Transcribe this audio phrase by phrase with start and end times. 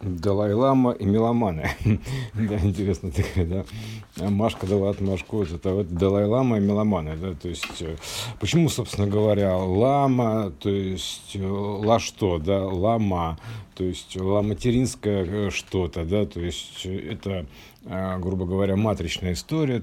[0.00, 1.70] Далай-лама и меломаны.
[2.34, 3.64] да, интересно такая, да.
[4.28, 7.96] Машка дала отмашку, вот это вот Далай-лама и меломаны, да, то есть, э,
[8.38, 13.38] почему, собственно говоря, лама, то есть, э, ла что, да, лама,
[13.78, 17.46] то есть, материнское э, что-то, да, то есть, это
[17.84, 19.82] грубо говоря, матричная история.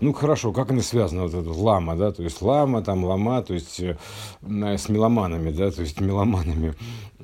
[0.00, 3.54] Ну, хорошо, как она связана, вот эта лама, да, то есть лама, там лама, то
[3.54, 6.74] есть с меломанами, да, то есть меломанами.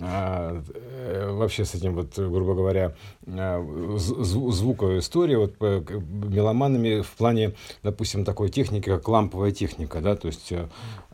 [0.00, 2.94] А, э, вообще с этим, вот, грубо говоря,
[3.28, 3.64] а,
[3.96, 10.50] звуковая история, вот, меломанами в плане, допустим, такой техники, как ламповая техника, да, то есть
[10.50, 10.66] э,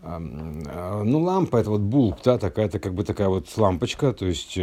[0.03, 4.57] ну, лампа, это вот булк, да, такая, это как бы такая вот лампочка, то есть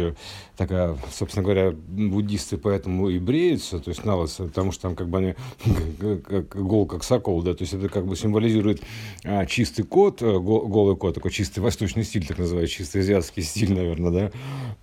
[0.56, 5.08] такая, собственно говоря, буддисты поэтому и бреются, то есть на лысо, потому что там как
[5.08, 5.34] бы они
[6.28, 8.82] как гол, как сокол, да, то есть это как бы символизирует
[9.24, 13.72] а, чистый кот, э, голый кот, такой чистый восточный стиль, так называемый, чистый азиатский стиль,
[13.72, 14.30] наверное, да,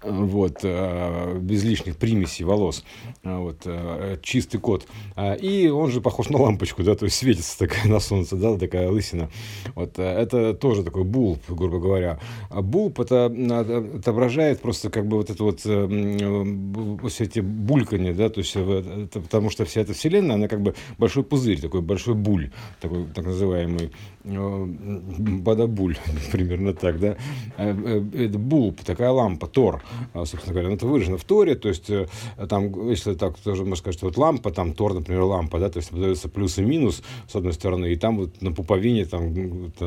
[0.01, 2.84] вот, а, без лишних примесей волос,
[3.23, 7.18] а, вот, а, чистый кот, а, и он же похож на лампочку, да, то есть
[7.18, 9.29] светится такая на солнце, да, такая лысина,
[9.76, 12.20] вот, это тоже такой булп, грубо говоря.
[12.49, 18.30] А булп это отображает просто как бы вот это вот э, все эти булькания, да,
[18.30, 22.16] то есть это, потому что вся эта вселенная, она как бы большой пузырь, такой большой
[22.16, 23.91] буль, такой так называемый
[24.24, 25.98] э, бадабуль,
[26.32, 27.18] примерно так, да.
[27.58, 29.82] Э, это булп, такая лампа, тор,
[30.13, 31.90] а, собственно говоря, это выражено в торе, то есть
[32.49, 35.77] там, если так тоже можно сказать, что вот лампа, там тор, например, лампа, да, то
[35.77, 39.34] есть подается плюс и минус с одной стороны, и там вот на пуповине там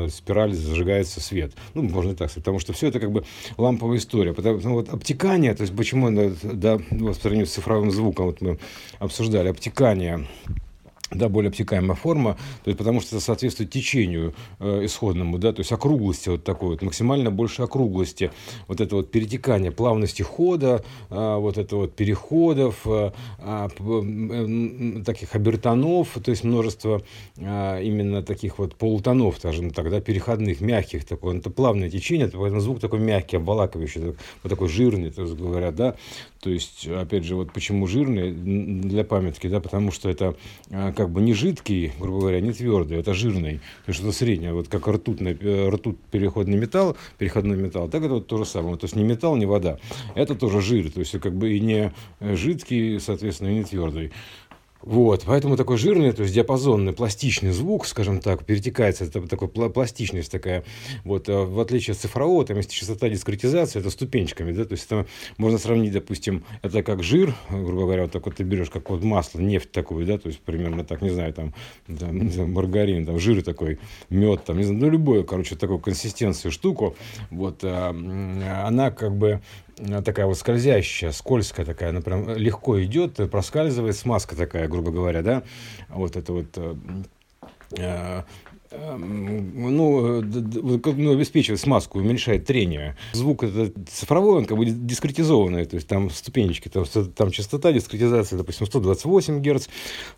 [0.09, 1.53] спираль спираль, зажигается свет.
[1.73, 3.23] Ну, можно так сказать, потому что все это как бы
[3.57, 4.33] ламповая история.
[4.33, 6.09] Потому ну, вот обтекание, то есть почему
[6.43, 8.57] да, по сравнению с цифровым звуком, вот мы
[8.99, 10.25] обсуждали, обтекание
[11.11, 15.61] да, более обтекаемая форма, то есть, потому что это соответствует течению э, исходному, да, то
[15.61, 18.31] есть округлости вот такой вот, максимально больше округлости,
[18.67, 26.17] вот это вот перетекание, плавности хода, э, вот это вот переходов, э, э, таких обертонов,
[26.23, 27.01] то есть множество
[27.37, 32.61] э, именно таких вот полутонов, скажем так, да, переходных, мягких, такое, это плавное течение, поэтому
[32.61, 34.01] звук такой мягкий, обволакивающий,
[34.43, 35.95] вот такой жирный, есть, говорят, да,
[36.41, 40.35] то есть, опять же, вот почему жирный для памятки, да, потому что это
[40.69, 44.51] э, как бы не жидкий, грубо говоря, не твердый, это жирный, то есть что-то среднее,
[44.51, 48.75] вот как ртутный, э, ртуть переходный металл, переходной металл, так это вот то же самое,
[48.75, 49.79] то есть не металл, не вода,
[50.15, 54.11] это тоже жир, то есть как бы и не жидкий, соответственно, и не твердый.
[54.81, 60.31] Вот, поэтому такой жирный, то есть диапазонный, пластичный звук, скажем так, перетекается, это такой пластичность
[60.31, 60.63] такая,
[61.03, 64.85] вот, а в отличие от цифрового, там есть частота дискретизации, это ступенчиками, да, то есть
[64.85, 65.05] это
[65.37, 69.03] можно сравнить, допустим, это как жир, грубо говоря, вот так вот ты берешь как вот
[69.03, 71.53] масло, нефть такую, да, то есть примерно так, не знаю, там,
[71.85, 73.79] там не знаю, маргарин, там, жир такой,
[74.09, 76.95] мед, там, не знаю, ну, любую, короче, такую консистенцию штуку,
[77.31, 77.89] вот, а,
[78.65, 79.68] она как бы Э,
[80.03, 85.43] такая вот скользящая, скользкая такая, она прям легко идет, проскальзывает, смазка такая, грубо говоря, да,
[85.89, 86.75] вот это вот э,
[87.77, 88.23] э,
[88.71, 92.95] ну, ну, обеспечивает смазку, уменьшает трение.
[93.13, 96.85] Звук это цифровой, он как бы дискретизованный, то есть там ступенечки, там,
[97.15, 99.69] там частота дискретизации, допустим, 128 Гц,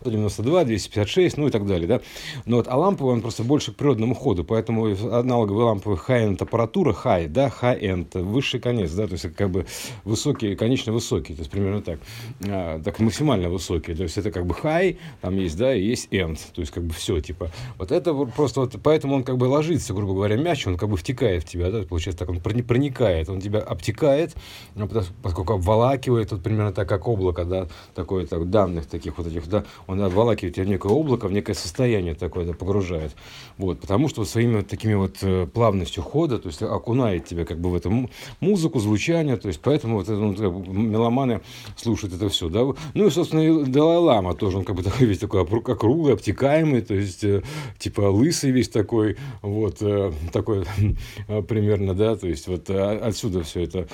[0.02, 2.00] 192, 256, ну и так далее, да.
[2.44, 6.92] Но вот, а ламповый, он просто больше к природному ходу, поэтому аналоговый ламповый high-end аппаратура,
[6.92, 9.64] high, да, high-end, высший конец, да, то есть как бы
[10.04, 12.00] высокий, конечно высокий, то есть примерно так,
[12.46, 16.08] а, так максимально высокий, то есть это как бы high, там есть, да, и есть
[16.10, 19.44] end, то есть как бы все, типа, вот это просто вот поэтому он как бы
[19.44, 23.28] ложится, грубо говоря, мяч, он как бы втекает в тебя, да, получается так, он проникает,
[23.28, 24.34] он тебя обтекает,
[24.74, 24.88] ну,
[25.22, 29.64] поскольку обволакивает, вот примерно так, как облако, да, такое, так, данных таких вот этих, да,
[29.86, 33.14] он обволакивает тебя в некое облако, в некое состояние такое, да, погружает,
[33.58, 37.60] вот, потому что своими вот такими вот э, плавностью хода, то есть окунает тебя как
[37.60, 38.10] бы в эту
[38.40, 40.32] музыку, звучание, то есть поэтому вот это, ну,
[40.72, 41.40] меломаны
[41.76, 42.60] слушают это все, да,
[42.94, 47.24] ну и, собственно, Далай-Лама тоже, он как бы такой весь такой округлый, обтекаемый, то есть,
[47.24, 47.42] э,
[47.78, 50.64] типа, лысый весь такой, вот, э, такой
[51.48, 53.88] примерно, да, то есть вот э, отсюда все это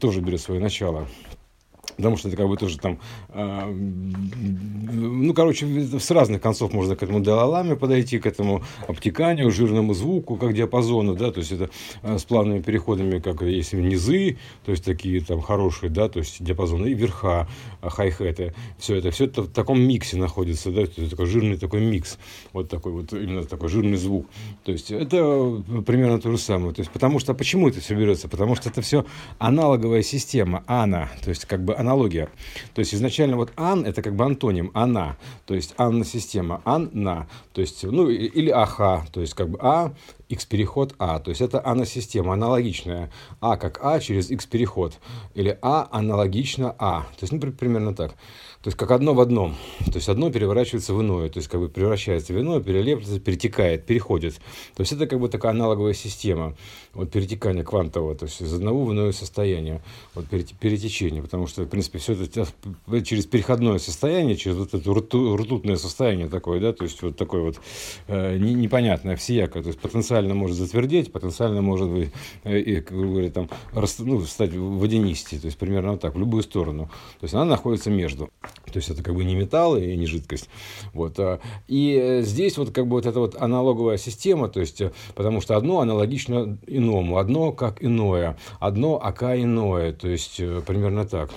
[0.00, 1.06] тоже берет свое начало.
[1.98, 3.00] Потому что это как бы тоже там,
[3.30, 3.72] э,
[4.92, 10.36] ну, короче, с разных концов можно к этому далаламе подойти, к этому обтеканию, жирному звуку,
[10.36, 11.70] как диапазону, да, то есть это
[12.02, 16.40] э, с плавными переходами, как есть низы, то есть такие там хорошие, да, то есть
[16.40, 17.48] диапазоны и верха,
[17.82, 21.56] э, хай-хеты, все это, все это в таком миксе находится, да, то есть такой жирный
[21.56, 22.16] такой микс,
[22.52, 24.28] вот такой вот именно такой жирный звук,
[24.62, 28.28] то есть это примерно то же самое, то есть потому что, почему это все берется,
[28.28, 29.04] потому что это все
[29.38, 32.28] аналоговая система, ана, то есть как бы аналогия.
[32.74, 37.28] То есть изначально вот ан это как бы антоним, она, то есть анна система, анна,
[37.52, 39.94] то есть, ну или аха, то есть как бы а
[40.28, 41.18] x-переход А.
[41.20, 43.10] То есть это аносистема, аналогичная.
[43.40, 44.98] А как А через x-переход.
[45.34, 47.02] Или А аналогично А.
[47.18, 48.12] То есть, ну, примерно так.
[48.62, 49.54] То есть как одно в одном.
[49.86, 51.28] То есть одно переворачивается в иное.
[51.28, 54.34] То есть как бы превращается в иное, перелепливается, перетекает, переходит.
[54.74, 56.56] То есть это как бы такая аналоговая система.
[56.92, 58.16] Вот перетекания квантового.
[58.16, 59.80] То есть из одного в иное состояние.
[60.14, 61.22] Вот перетечение.
[61.22, 62.48] Потому что, в принципе, все это
[63.04, 67.60] через переходное состояние, через вот это ртутное состояние такое, да, то есть вот такое вот
[68.08, 69.62] э, непонятное, всеякое.
[69.62, 72.10] То есть потенциально может затвердеть, потенциально может быть,
[72.44, 75.38] э, и, как говорят, там, рас, ну, стать водянистей.
[75.38, 76.86] То есть примерно вот так, в любую сторону.
[77.20, 78.30] То есть она находится между.
[78.66, 80.48] То есть это как бы не металл и не жидкость.
[80.92, 81.18] Вот.
[81.18, 84.82] А, и здесь вот как бы вот эта вот аналоговая система, то есть
[85.14, 91.06] потому что одно аналогично иному, одно как иное, одно ака иное, то есть э, примерно
[91.06, 91.30] так.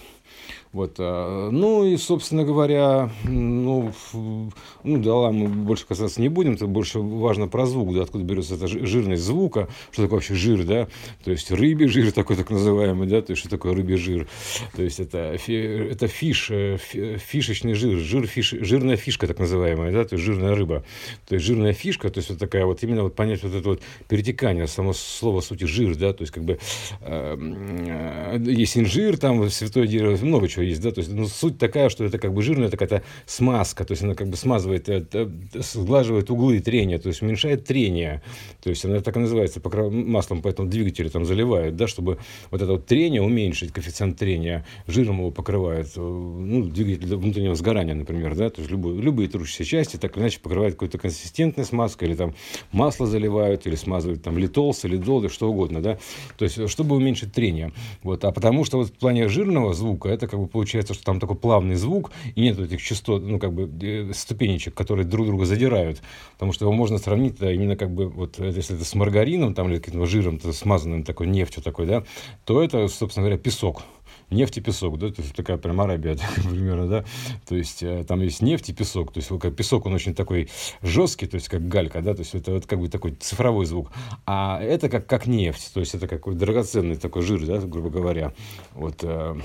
[0.74, 6.66] Вот, а, ну и, собственно говоря, ну, ну да, мы больше касаться не будем, это
[6.66, 10.88] больше важно про звук, да, откуда берется эта жирность звука, что такое вообще жир, да,
[11.26, 14.30] то есть рыбий жир такой так называемый, да, то есть что такое рыбий жир,
[14.74, 20.06] то есть это, это fish, э, фишечный жир, жир fish, жирная фишка так называемая, да,
[20.06, 20.86] то есть жирная рыба,
[21.28, 23.82] то есть жирная фишка, то есть вот такая вот именно вот понять вот это вот
[24.08, 26.60] перетекание, само слово сути жир, да, то есть как бы
[27.02, 31.58] э, э, есть инжир, там святое дерево, много чего есть, да, то есть ну, суть
[31.58, 35.32] такая, что это как бы жирная такая смазка, то есть она как бы смазывает, это,
[35.54, 38.22] сглаживает углы трения, то есть уменьшает трение,
[38.62, 39.92] то есть она так и называется покров...
[39.92, 42.18] маслом, поэтому двигатели там заливают, да, чтобы
[42.50, 47.96] вот это вот трение уменьшить, коэффициент трения, жиром его покрывает, э, ну, двигатель внутреннего сгорания,
[47.96, 52.10] например, да, то есть любые, любые трущиеся части так или иначе покрывают какой-то консистентной смазкой,
[52.10, 52.36] или там
[52.72, 56.00] масло заливают, или смазывают там литол, солидол, что угодно, да,
[56.38, 57.72] то есть чтобы уменьшить трение,
[58.04, 61.20] вот, а потому что вот в плане жирного звука это как бы получается, что там
[61.20, 65.46] такой плавный звук, и нет этих частот, ну, как бы, э, ступенечек, которые друг друга
[65.46, 66.02] задирают,
[66.34, 69.70] потому что его можно сравнить, да, именно как бы, вот, если это с маргарином, там,
[69.70, 72.04] или каким-то жиром, то смазанным такой нефтью такой, да,
[72.46, 73.84] то это, собственно говоря, песок.
[74.30, 77.06] Нефть и песок, да, то есть такая прям Арабия, так, примерно, да,
[77.46, 80.50] то есть э, там есть нефть и песок, то есть как песок, он очень такой
[80.82, 83.92] жесткий, то есть как галька, да, то есть это вот как бы такой цифровой звук,
[84.26, 88.34] а это как, как нефть, то есть это какой драгоценный такой жир, да, грубо говоря,
[88.74, 89.36] вот, э,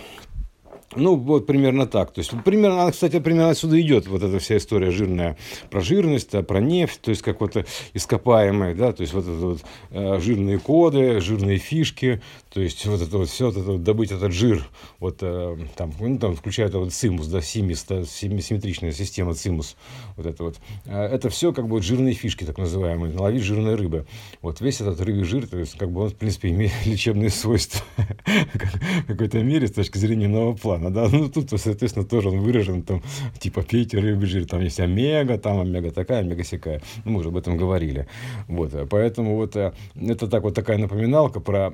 [0.94, 2.12] ну, вот примерно так.
[2.12, 5.36] То есть, примерно, кстати, примерно отсюда идет вот эта вся история жирная
[5.70, 7.56] про жирность, а, про нефть, то есть, как вот
[7.94, 9.60] ископаемые, да, то есть, вот это вот
[9.90, 12.22] э, жирные коды, жирные фишки,
[12.56, 14.66] то есть, вот это вот все, вот это вот, добыть этот жир,
[14.98, 19.76] вот э, там, ну, там, включая это вот цимус, да, симис, да, симметричная система цимус,
[20.16, 20.56] вот это вот.
[20.86, 24.06] Э, это все как бы вот жирные фишки, так называемые, наловить жирной рыбы.
[24.40, 27.82] Вот весь этот рыбий жир, то есть, как бы он, в принципе, имеет лечебные свойства
[27.98, 32.80] в какой-то мере с точки зрения нового плана да, ну тут, соответственно, тоже он выражен,
[32.84, 33.02] там,
[33.38, 37.28] типа, пейте рыбий жир, там есть омега, там омега такая, омега сякая, ну, мы уже
[37.28, 38.08] об этом говорили,
[38.48, 41.70] вот, поэтому вот э, это так вот такая напоминалка про,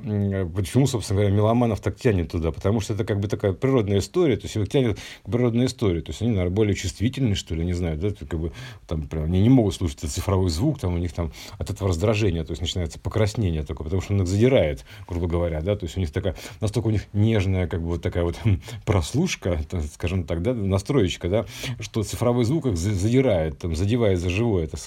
[0.73, 4.39] почему, собственно говоря, меломанов так тянет туда, потому что это как бы такая природная история,
[4.39, 7.63] то есть их тянет к природной истории, то есть они, наверное, более чувствительны, что ли,
[7.63, 8.53] не знаю, да, как бы,
[8.87, 11.91] там, прям, они не могут слушать этот цифровой звук, там, у них там от этого
[11.91, 15.85] раздражения, то есть начинается покраснение такое, потому что он их задирает, грубо говоря, да, то
[15.85, 18.39] есть у них такая, настолько у них нежная, как бы вот такая вот
[18.87, 19.61] прослушка,
[19.93, 21.45] скажем так, да, настроечка, да,
[21.81, 24.79] что цифровой звук их задирает, там, задевает за живое, это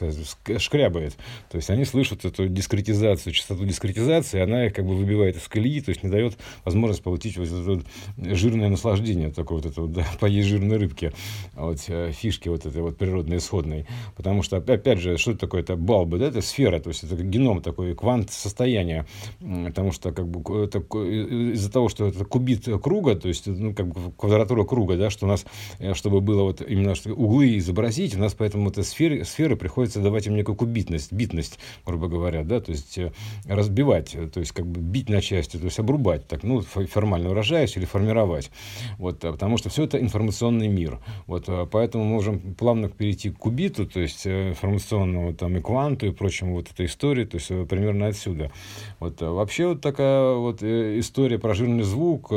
[0.57, 1.15] шкрябает.
[1.51, 5.74] То есть они слышат эту дискретизацию, частоту дискретизации, она их как бы выбивает из колеи,
[5.81, 7.83] то есть не дает возможность получить вот это
[8.17, 11.11] жирное наслаждение, такое вот это вот, да, поесть жирной рыбки,
[11.53, 13.85] вот э, фишки вот этой вот природной исходной.
[14.15, 15.61] Потому что, опять же, что это такое?
[15.61, 19.05] Это балбы, да, это сфера, то есть это геном такой, квант состояния.
[19.39, 23.87] Потому что как бы это, из-за того, что это кубит круга, то есть ну, как
[23.87, 25.45] бы квадратура круга, да, что у нас,
[25.79, 30.01] э, чтобы было вот именно что углы изобразить, у нас поэтому этой сферы, сферы приходится
[30.01, 33.11] давать им некую битность, битность, грубо говоря, да, то есть э,
[33.45, 37.75] разбивать, то есть как бы бить на части, то есть обрубать, так, ну, формально выражаясь,
[37.75, 38.51] или формировать,
[38.99, 43.31] вот, а, потому что все это информационный мир, вот, а, поэтому мы можем плавно перейти
[43.31, 47.37] к кубиту, то есть э, информационному там и кванту и прочему вот этой истории, то
[47.37, 48.51] есть примерно отсюда,
[48.99, 52.31] вот, вообще вот такая вот история про жирный звук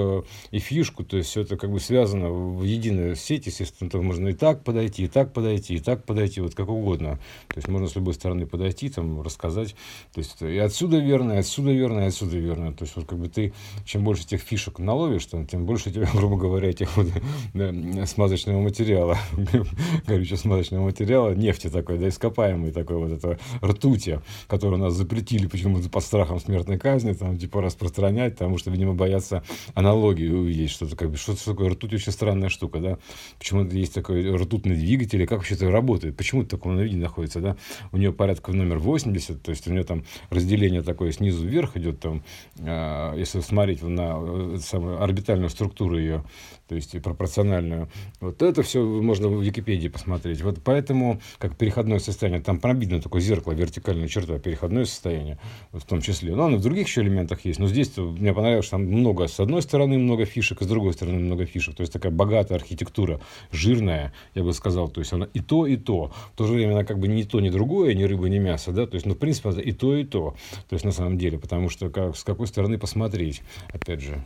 [0.51, 4.29] и фишку, то есть все это как бы связано в единую сеть, естественно, то можно
[4.29, 7.19] и так подойти, и так подойти, и так подойти, вот как угодно.
[7.49, 9.75] То есть можно с любой стороны подойти, там, рассказать.
[10.15, 12.73] То есть и отсюда верно, и отсюда верно, и отсюда верно.
[12.73, 13.53] То есть вот как бы ты,
[13.85, 17.09] чем больше этих фишек наловишь, там, тем больше тебе, грубо говоря, этих вот
[17.55, 19.19] да, смазочного материала,
[20.07, 26.05] горюче-смазочного материала, нефти такой, да, ископаемый такой вот это ртути, который нас запретили почему-то под
[26.05, 29.43] страхом смертной казни, там, типа, распространять, потому что, видимо, боятся
[29.75, 32.99] аналогии увидеть, что-то как бы, что такое ртуть очень странная штука, да,
[33.39, 37.41] почему есть такой ртутный двигатель, и как вообще это работает, почему это таком виде находится,
[37.41, 37.57] да,
[37.93, 42.01] у нее порядка номер 80, то есть у нее там разделение такое снизу вверх идет,
[42.01, 42.23] там,
[42.59, 46.25] э, если смотреть на э, самую орбитальную структуру ее,
[46.69, 47.89] то есть и пропорциональную,
[48.21, 53.21] вот это все можно в Википедии посмотреть, вот поэтому, как переходное состояние, там пробито такое
[53.21, 55.39] зеркало, вертикальная черта, переходное состояние,
[55.73, 58.77] в том числе, ну, оно в других еще элементах есть, но здесь мне понравилось, что
[58.77, 62.13] там много, с одной стороны много фишек, с другой стороны много фишек, то есть такая
[62.13, 66.47] богатая архитектура, жирная, я бы сказал, то есть она и то, и то, в то
[66.47, 68.95] же время она как бы ни то, ни другое, ни рыба, ни мясо, да, то
[68.95, 70.37] есть, ну, в принципе, это и то, и то,
[70.69, 73.43] то есть на самом деле, потому что как, с какой стороны посмотреть,
[73.73, 74.25] опять же.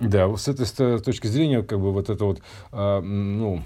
[0.00, 2.40] Да, с этой точки зрения, как бы вот это вот,
[2.72, 3.62] а, ну,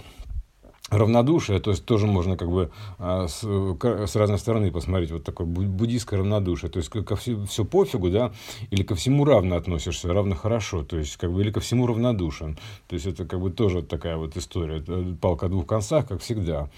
[0.91, 5.47] равнодушие, то есть тоже можно как бы а, с, с разной стороны посмотреть, вот такое
[5.47, 8.33] буддийское равнодушие, то есть ко все, все пофигу, да,
[8.71, 12.59] или ко всему равно относишься, равно хорошо, то есть как бы или ко всему равнодушен,
[12.89, 14.83] то есть это как бы тоже такая вот история,
[15.21, 16.71] палка о двух концах, как всегда.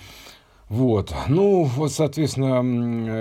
[0.69, 1.15] Вот.
[1.29, 2.63] Ну, вот, соответственно,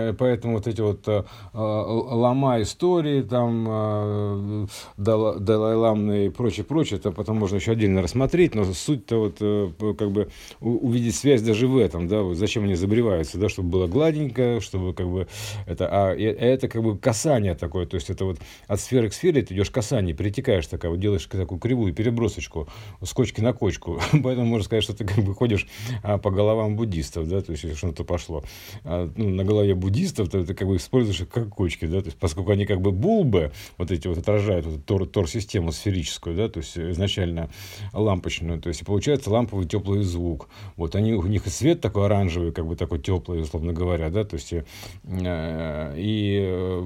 [0.10, 1.24] э, поэтому вот эти вот э,
[1.54, 8.56] э лома истории, там, э, Далай-Ламные и прочее, прочее, это потом можно еще отдельно рассмотреть,
[8.56, 10.30] но суть-то вот, э, как бы,
[10.62, 14.94] увидеть связь даже в этом, да, вот зачем они заболеваются, да, чтобы было гладенько, чтобы,
[14.94, 15.28] как бы,
[15.66, 19.42] это, а это, как бы, касание такое, то есть это вот от сферы к сфере
[19.42, 22.70] ты идешь касание, перетекаешь такая, вот делаешь такую кривую перебросочку
[23.02, 25.68] с кочки на кочку, поэтому можно сказать, что ты, как бы, ходишь
[26.04, 28.44] а, по головам буддистов, да, то есть если что-то пошло.
[28.84, 32.18] А, ну, на голове буддистов, то ты как бы используешь как кочки, да, то есть
[32.18, 36.60] поскольку они как бы булбы, вот эти вот отражают вот тор, тор-систему сферическую, да, то
[36.60, 37.50] есть изначально
[37.94, 40.50] лампочную, то есть и получается ламповый теплый звук.
[40.76, 44.24] Вот они, у них и свет такой оранжевый, как бы такой теплый, условно говоря, да,
[44.24, 44.64] то есть и,
[45.04, 46.84] э, и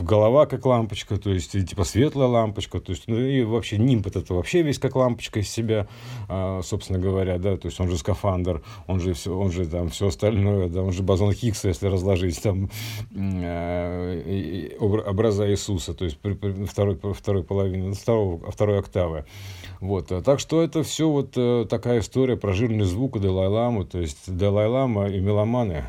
[0.00, 4.06] голова как лампочка, то есть и, типа светлая лампочка, то есть ну, и вообще нимб
[4.06, 5.86] это вообще весь как лампочка из себя,
[6.28, 10.06] а, собственно говоря, да, то есть он же скафандр, он же он же там все
[10.06, 12.70] остальное, там же бозон Хиггса, если разложить, там
[13.14, 19.26] э, образа Иисуса, то есть при, при второй, второй половины, второго, второй октавы.
[19.80, 20.10] Вот.
[20.12, 24.34] А так что это все вот э, такая история про жирный звук Далай-Ламу, то есть
[24.34, 25.84] Далай-Лама и меломаны.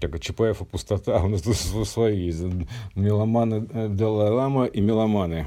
[0.00, 1.54] Так, Чапаев и пустота, у нас тут
[1.86, 2.42] свои есть.
[2.96, 5.46] Меломаны э, Далай-Лама и меломаны.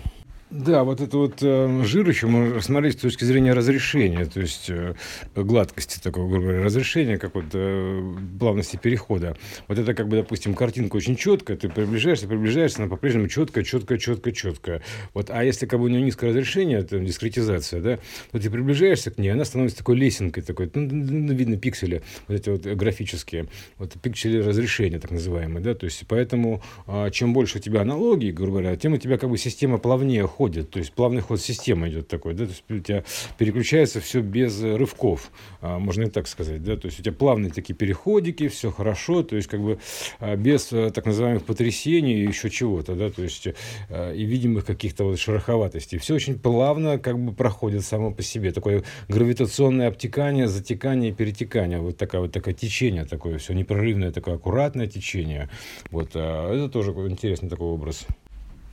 [0.49, 4.67] Да, вот это вот э, жир еще можно рассмотреть с точки зрения разрешения, то есть
[4.71, 4.95] э,
[5.35, 9.37] гладкости такого, грубо говоря, разрешения, как вот э, плавности перехода.
[9.67, 13.99] Вот это как бы, допустим, картинка очень четкая, ты приближаешься, приближаешься, она по-прежнему четкая, четкая,
[13.99, 14.81] четкая, четкая.
[15.13, 17.99] Вот, а если как бы у нее низкое разрешение, это дискретизация, да,
[18.31, 22.39] то ты приближаешься к ней, она становится такой лесенкой, такой, ну, ну видно пиксели, вот
[22.39, 27.59] эти вот графические, вот пиксели разрешения, так называемые, да, то есть поэтому э, чем больше
[27.59, 30.93] у тебя аналогий, грубо говоря, тем у тебя как бы система плавнее ходит, то есть
[30.93, 33.03] плавный ход системы идет такой, да, то есть у тебя
[33.37, 37.51] переключается все без рывков, а, можно и так сказать, да, то есть у тебя плавные
[37.51, 39.79] такие переходики, все хорошо, то есть как бы
[40.21, 45.03] а, без а, так называемых потрясений и еще чего-то, да, то есть и видимых каких-то
[45.03, 45.99] вот шероховатостей.
[45.99, 51.79] Все очень плавно как бы проходит само по себе, такое гравитационное обтекание, затекание и перетекание,
[51.79, 55.49] вот такое вот такое течение такое, все непрерывное, такое аккуратное течение,
[55.91, 58.07] вот, это тоже интересный такой образ.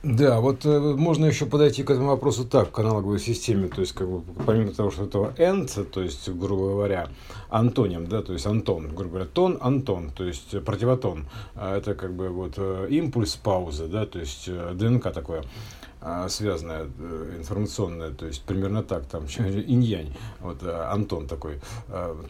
[0.07, 3.91] Да, вот э, можно еще подойти к этому вопросу так, к аналоговой системе, то есть,
[3.91, 7.09] как бы, помимо того, что этого end, то есть, грубо говоря,
[7.49, 12.13] антоним, да, то есть антон, грубо говоря, тон, антон, то есть противотон, а это как
[12.13, 15.43] бы вот э, импульс, пауза, да, то есть э, ДНК такое
[15.99, 16.85] а, связанное,
[17.37, 21.59] информационное, то есть примерно так, там, инь-янь, вот Антон такой,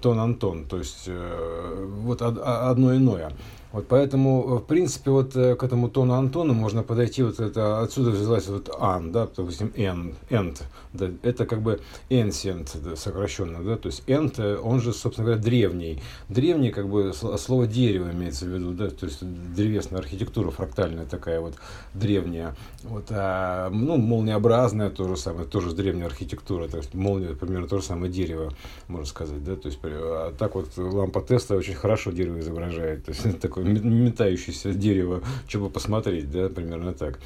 [0.01, 3.33] тон Антон, то есть вот одно иное.
[3.73, 8.11] Вот поэтому, в принципе, вот э, к этому тону Антону можно подойти, вот это, отсюда
[8.11, 10.61] взялась вот ан, да, допустим, end, end,
[10.93, 15.25] да, это как бы ancient, да, сокращенно, да, то есть end, э, он же, собственно
[15.25, 16.01] говоря, древний.
[16.29, 21.41] Древний, как бы, слово дерево имеется в виду, да, то есть древесная архитектура фрактальная такая
[21.41, 21.55] вот
[21.93, 22.55] древняя.
[22.83, 27.79] Вот, а, ну, молниеобразная то же самое, тоже древняя архитектура, то есть молния, примерно то
[27.79, 28.53] же самое дерево,
[28.87, 33.11] можно сказать, да, то есть, а так вот лампа Теста очень хорошо дерево изображает, то
[33.11, 37.19] есть, такое метающееся дерево, чтобы посмотреть, да, примерно так.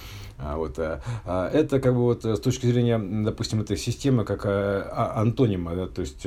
[0.44, 4.46] А, вот, а, а, это как бы вот с точки зрения, допустим, этой системы как
[4.46, 6.26] а, а, антонима, да, то есть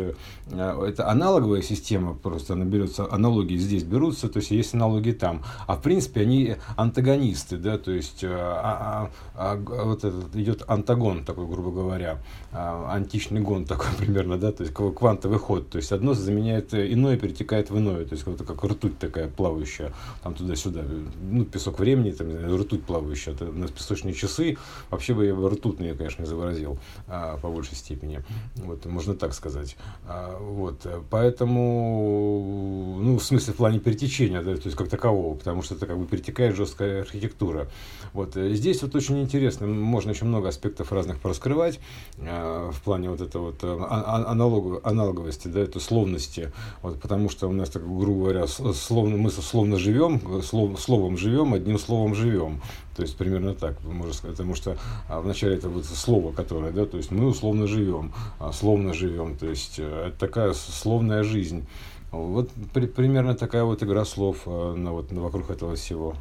[0.50, 5.76] это аналоговая система, просто она берется, аналогии здесь берутся, то есть есть аналогии там, а
[5.76, 11.46] в принципе они антагонисты, да, то есть а, а, а, вот этот идет антагон такой,
[11.46, 12.18] грубо говоря,
[12.52, 17.70] античный гон такой примерно, да, то есть квантовый ход, то есть одно заменяет иное, перетекает
[17.70, 19.92] в иное, то есть вот как ртуть такая плавающая,
[20.22, 20.82] там туда-сюда,
[21.22, 22.28] ну, песок времени, там,
[22.60, 23.70] ртуть плавающая, это у нас
[24.04, 24.58] песочные часы,
[24.90, 28.22] вообще бы я бы ртутные, конечно, изобразил а, по большей степени,
[28.56, 34.62] вот, можно так сказать, а, вот, поэтому, ну, в смысле, в плане перетечения, да, то
[34.64, 37.68] есть как такового, потому что это как бы перетекает жесткая архитектура,
[38.12, 41.80] вот, здесь вот очень интересно, можно еще много аспектов разных пораскрывать,
[42.18, 47.28] а, в плане вот этого вот а, а, аналогу, аналоговости, да, это условности, вот, потому
[47.28, 52.14] что у нас, так, грубо говоря, словно, мы словно живем, слов, словом живем, одним словом
[52.14, 52.60] живем.
[52.94, 54.76] То есть примерно так, можно сказать, потому что
[55.08, 59.36] а, вначале это вот слово, которое, да, то есть мы условно живем, а, словно живем,
[59.36, 61.66] то есть э, это такая словная жизнь.
[62.12, 66.14] Вот при, примерно такая вот игра слов а, на, вот, вокруг этого всего.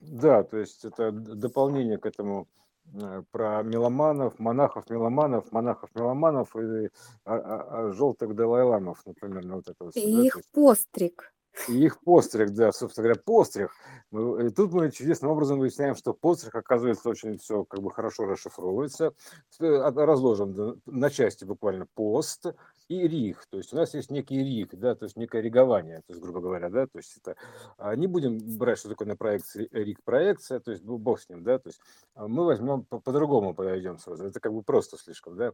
[0.00, 2.46] Да, то есть это дополнение к этому
[2.94, 6.88] Э, про меломанов, монахов-меломанов, монахов-меломанов и
[7.24, 9.96] а, а, а, желтых далай-ламов, например, на вот это вот.
[9.96, 11.32] И да, их есть, постриг.
[11.68, 13.70] И их постриг, да, собственно говоря, постриг.
[14.12, 19.14] И тут мы чудесным образом выясняем, что постриг, оказывается, очень все как бы хорошо расшифровывается.
[19.58, 22.46] Разложен на части буквально пост,
[22.88, 26.12] и рих, то есть у нас есть некий рих, да, то есть некое ригование, то
[26.12, 27.36] есть, грубо говоря, да, то есть это,
[27.78, 31.42] а, не будем брать, что такое на проекции рик проекция, то есть бог с ним,
[31.42, 31.80] да, то есть
[32.14, 35.52] а, мы возьмем по-другому подойдем сразу, это как бы просто слишком, да,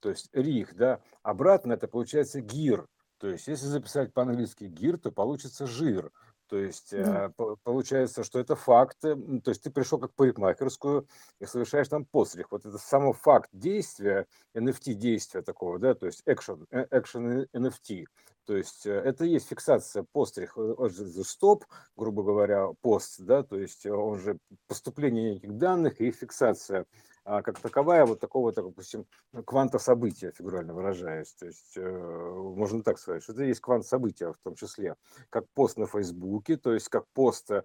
[0.00, 2.86] то есть рих, да, обратно это получается гир,
[3.18, 6.12] то есть если записать по-английски гир, то получится жир,
[6.48, 7.32] то есть да.
[7.38, 11.08] э, получается, что это факт, то есть ты пришел как парикмахерскую
[11.40, 12.48] и совершаешь там постриг.
[12.50, 18.04] Вот это само факт действия, NFT действия такого, да, то есть action, э, action NFT.
[18.44, 20.56] То есть э, это и есть фиксация постриг,
[21.24, 21.64] стоп,
[21.96, 26.86] грубо говоря, пост, да, то есть он же поступление неких данных и фиксация
[27.26, 29.04] как таковая вот такого, так, допустим,
[29.44, 31.34] кванта события, фигурально выражаясь.
[31.34, 34.94] То есть э, можно так сказать, что это есть квант события в том числе,
[35.28, 37.62] как пост на Фейсбуке, то есть как пост э,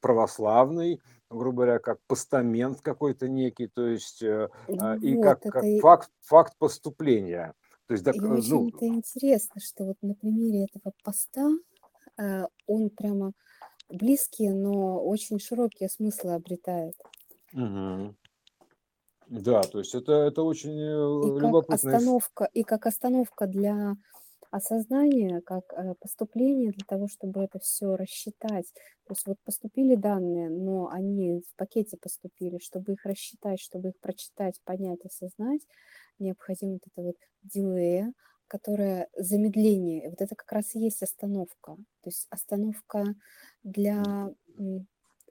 [0.00, 4.48] православный, грубо говоря, как постамент какой-то некий, то есть э,
[4.78, 5.80] а, и вот, как, как и...
[5.80, 7.54] факт, факт поступления.
[7.86, 8.68] То есть, так, и очень ну...
[8.68, 11.50] это интересно, что вот на примере этого поста
[12.18, 13.32] э, он прямо
[13.88, 16.94] близкие, но очень широкие смыслы обретает.
[17.52, 18.14] Угу.
[19.30, 21.96] Да, то есть это, это очень И как любопытная...
[21.96, 23.96] остановка, и как остановка для
[24.50, 28.66] осознания, как э, поступление для того, чтобы это все рассчитать.
[29.06, 34.00] То есть вот поступили данные, но они в пакете поступили, чтобы их рассчитать, чтобы их
[34.00, 35.60] прочитать, понять, осознать,
[36.18, 38.12] необходимо вот это вот дилея,
[38.48, 40.10] которое замедление.
[40.10, 41.76] Вот это как раз и есть остановка.
[42.02, 43.04] То есть остановка
[43.62, 44.32] для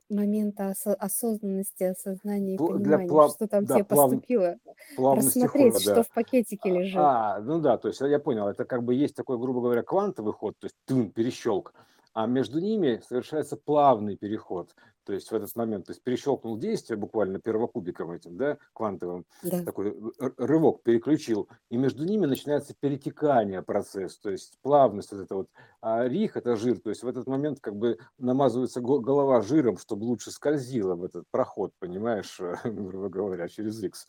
[0.10, 3.32] момента осо- осознанности, осознания и понимания, плав...
[3.32, 4.10] что там да, тебе плав...
[4.12, 4.58] поступило,
[4.98, 6.98] рассмотреть, хода, что в пакетике лежит.
[6.98, 10.34] А, ну да, то есть я понял, это как бы есть такой, грубо говоря, квантовый
[10.34, 11.74] ход, то есть тын, перещелк,
[12.14, 14.76] а между ними совершается плавный переход.
[15.10, 19.64] То есть в этот момент, то есть перещелкнул действие буквально первокубиком этим, да, квантовым, Да.
[19.64, 19.98] такой
[20.38, 25.48] рывок переключил, и между ними начинается перетекание процесс, то есть плавность вот это вот.
[25.82, 30.04] А рих это жир, то есть в этот момент как бы намазывается голова жиром, чтобы
[30.04, 34.08] лучше скользила в этот проход, понимаешь, грубо говоря, через X.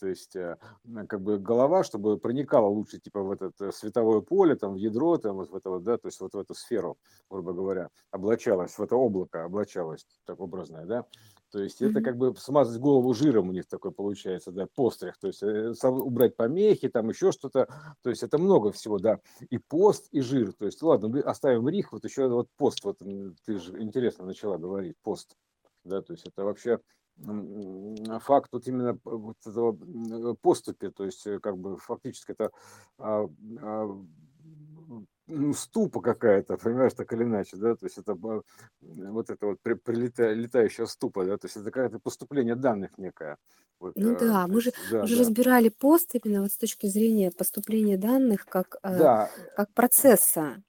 [0.00, 0.58] То есть э,
[1.08, 5.16] как бы голова, чтобы проникала лучше типа в это э, световое поле, там в ядро,
[5.16, 6.98] там вот в это вот, да, то есть вот в эту сферу,
[7.30, 11.06] грубо говоря, облачалась, в это облако облачалась, так образное, да.
[11.50, 15.18] То есть это как бы смазать голову жиром у них такой получается, да, постриг.
[15.18, 17.68] То есть э, убрать помехи, там еще что-то.
[18.02, 19.20] То есть это много всего, да.
[19.50, 20.54] И пост, и жир.
[20.54, 22.82] То есть ладно, оставим рих, вот еще вот пост.
[22.84, 22.98] Вот
[23.44, 25.36] ты же интересно начала говорить, пост.
[25.84, 26.78] Да, то есть это вообще
[28.20, 32.50] факт вот именно вот этого поступи, то есть э, как бы фактически это
[32.98, 33.28] а,
[33.60, 34.04] а,
[35.26, 39.74] ну, ступа какая-то, понимаешь, так или иначе, да, то есть это вот это вот при,
[39.74, 43.36] прилетая, летающая ступа, да, то есть это какое-то поступление данных некое.
[43.78, 46.56] Вот, Ну э, да, мы же, да, мы же да, разбирали пост именно вот с
[46.56, 50.62] точки зрения поступления данных как, э, да, как процесса.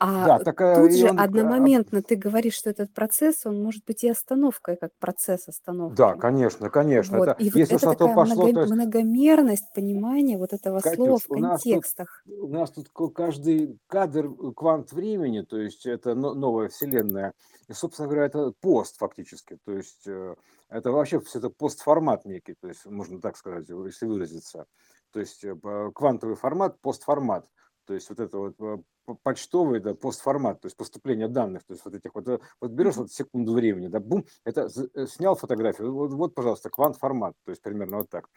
[0.00, 3.62] А да, такая, тут и же он, а, одномоментно ты говоришь, что этот процесс, он
[3.62, 6.20] может быть и остановкой, как процесс да, остановки.
[6.20, 7.28] конечно, конечно, Вот.
[7.28, 10.38] это, И вот если уж это на то такая пошло, много, то есть многомерность понимания
[10.38, 12.22] вот этого слова Катюш, в у нас тут, контекстах.
[12.28, 17.34] у нас тут ко- каждый кадр э, квант времени, то есть это но- новая вселенная.
[17.66, 19.58] И, собственно говоря, это пост фактически.
[19.64, 20.36] То есть э,
[20.68, 24.66] это вообще все это постформат некий, то есть можно так сказать, если выразиться.
[25.12, 27.48] То есть э, по- квантовый формат, постформат.
[27.84, 28.78] То есть вот это вот э,
[29.22, 32.96] почтовый, да, постформат, то есть поступление данных, то есть вот этих вот, э, вот берешь
[32.96, 37.62] вот секунду времени, да, бум, это э, снял фотографию, вот, вот, пожалуйста, квант-формат, то есть
[37.62, 38.28] примерно вот так.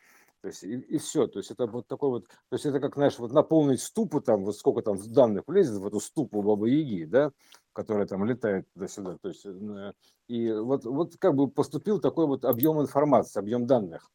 [0.41, 2.95] То есть и, и все, то есть это вот такой вот, то есть это как,
[2.95, 7.05] знаешь, вот наполнить ступу там, вот сколько там данных влезет в эту ступу Бабы Яги,
[7.05, 7.31] да,
[7.73, 9.17] которая там летает туда-сюда.
[9.21, 9.93] То есть, э,
[10.27, 14.09] и вот, вот как бы поступил такой вот объем информации, объем данных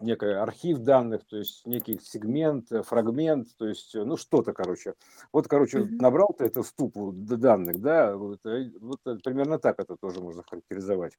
[0.00, 4.94] некий архив данных, то есть некий сегмент, э, фрагмент, то есть, э, ну, что-то, короче.
[5.32, 5.96] Вот, короче, mm-hmm.
[6.00, 8.40] набрал ты эту ступу данных, да, вот,
[8.80, 11.18] вот примерно так это тоже можно характеризовать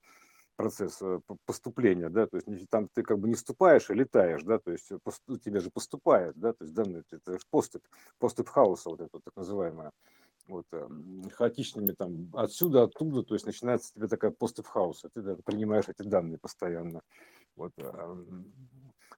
[0.55, 1.01] процесс
[1.45, 4.91] поступления, да, то есть там ты как бы не вступаешь, а летаешь, да, то есть
[4.91, 7.81] у тебя же поступает, да, то есть данные, это же поступ,
[8.19, 9.91] поступ хаоса, вот это так называемое
[10.47, 10.65] вот,
[11.33, 16.07] хаотичными там отсюда, оттуда, то есть начинается тебе такая поступ хаоса, ты да, принимаешь эти
[16.07, 17.01] данные постоянно.
[17.55, 18.53] Вот, эм,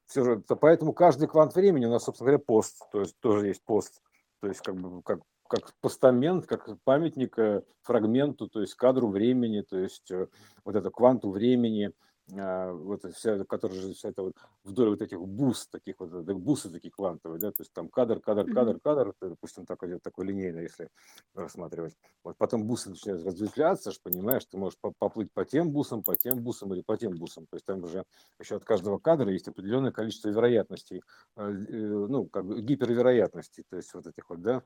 [0.06, 3.64] все же, поэтому каждый квант времени у нас, собственно говоря, пост, то есть тоже есть
[3.64, 4.02] пост,
[4.42, 9.62] то есть как бы как, как постамент, как памятник э, фрагменту, то есть кадру времени,
[9.62, 10.28] то есть э,
[10.66, 11.92] вот это кванту времени,
[12.28, 14.34] вот вся, который же вся это вот
[14.64, 18.52] вдоль вот этих бус, таких вот, бусы такие квантовые, да, то есть там кадр, кадр,
[18.52, 20.90] кадр, кадр, допустим, так идет, такой линейный, если
[21.34, 21.96] рассматривать.
[22.24, 26.42] Вот потом бусы начинают разветвляться, что понимаешь, ты можешь поплыть по тем бусам, по тем
[26.42, 27.46] бусам или по тем бусам.
[27.48, 28.06] То есть там уже
[28.40, 31.02] еще от каждого кадра есть определенное количество вероятностей,
[31.36, 34.64] э, э, ну, как бы гипервероятностей, то есть вот этих вот, да,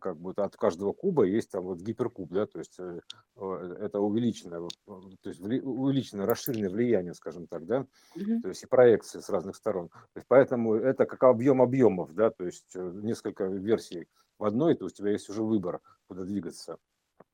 [0.00, 3.00] как бы от каждого куба есть там вот гиперкуб, да, то есть э,
[3.36, 8.40] это увеличенное, то есть увеличенное, расширенное влияние, скажем так, да, mm-hmm.
[8.42, 9.88] то есть и проекции с разных сторон.
[9.88, 14.74] То есть поэтому это как объем объемов, да, то есть э, несколько версий в одной,
[14.74, 16.78] то есть у тебя есть уже выбор, куда двигаться.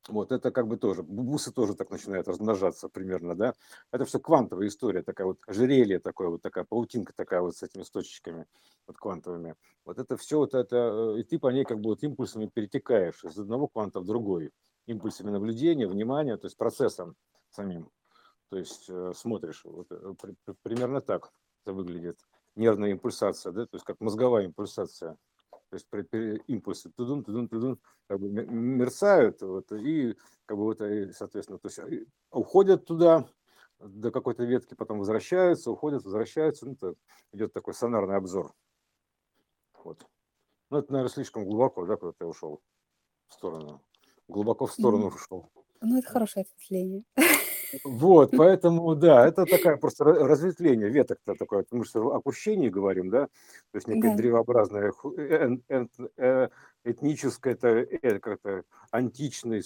[0.09, 3.55] Вот это как бы тоже, бусы тоже так начинают размножаться примерно, да.
[3.93, 7.85] Это все квантовая история, такая вот ожерелье такое, вот такая паутинка такая вот с этими
[7.85, 8.47] точечками
[8.87, 9.55] вот квантовыми.
[9.85, 10.77] Вот это все вот это,
[11.17, 14.51] э, и ты по ней как бы вот импульсами перетекаешь из одного кванта в другой.
[14.87, 17.15] Импульсами наблюдения, внимания, то есть процессом
[17.51, 17.89] самим.
[18.53, 20.15] То есть э, смотришь, вот, э,
[20.63, 21.33] примерно так
[21.65, 22.19] это выглядит.
[22.55, 25.17] Нервная импульсация, да, то есть как мозговая импульсация.
[25.71, 25.89] То есть
[26.49, 31.69] импульсы тудун, тудун, тудун, как бы мерцают, вот, и как бы вот, и, соответственно, то
[31.69, 33.27] есть уходят туда,
[33.79, 36.67] до какой-то ветки, потом возвращаются, уходят, возвращаются.
[36.67, 36.95] Ну, это
[37.33, 38.53] идет такой сонарный обзор.
[39.83, 40.07] Вот.
[40.69, 42.61] Ну, это, наверное, слишком глубоко, да, куда ты ушел
[43.29, 43.83] в сторону.
[44.29, 45.15] Глубоко в сторону mm.
[45.15, 45.49] ушел.
[45.81, 47.05] Ну, это хорошее ответвление.
[47.85, 53.27] Вот, поэтому, да, это такая просто разветвление веток-то такое, мы же о опущении говорим, да,
[53.27, 54.17] то есть некое да.
[54.17, 55.57] древообразное э,
[56.17, 56.49] э,
[56.85, 59.63] этническое, это, это как-то античной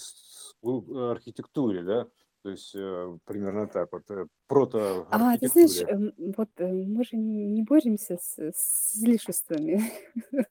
[0.63, 2.07] архитектуре, да,
[2.43, 4.03] то есть э, примерно так вот,
[4.47, 9.81] прото А, ты знаешь, эм, вот мы же не боремся с, с излишествами.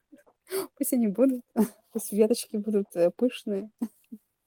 [0.77, 1.41] Пусть они будут,
[1.91, 3.69] пусть веточки будут пышные.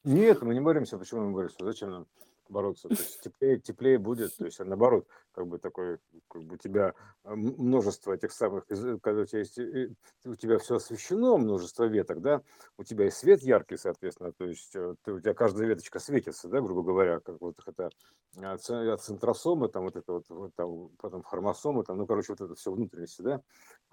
[0.03, 0.96] Нет, мы не боремся.
[0.96, 1.57] Почему мы боремся?
[1.61, 2.07] Зачем нам?
[2.51, 2.89] Бороться.
[2.89, 6.59] То есть теплее, теплее будет, то есть а наоборот, как бы такой, как бы у
[6.59, 9.91] тебя а, множество этих самых, когда у тебя есть, э,
[10.25, 12.43] у тебя все освещено, множество веток, да,
[12.77, 16.49] у тебя и свет яркий, соответственно, то есть э, ты, у тебя каждая веточка светится,
[16.49, 17.91] да, грубо говоря, как вот это
[18.37, 22.55] от центросомы, там вот это вот, вот там, потом хромосомы, там, ну, короче, вот это
[22.55, 23.43] все внутренности, да,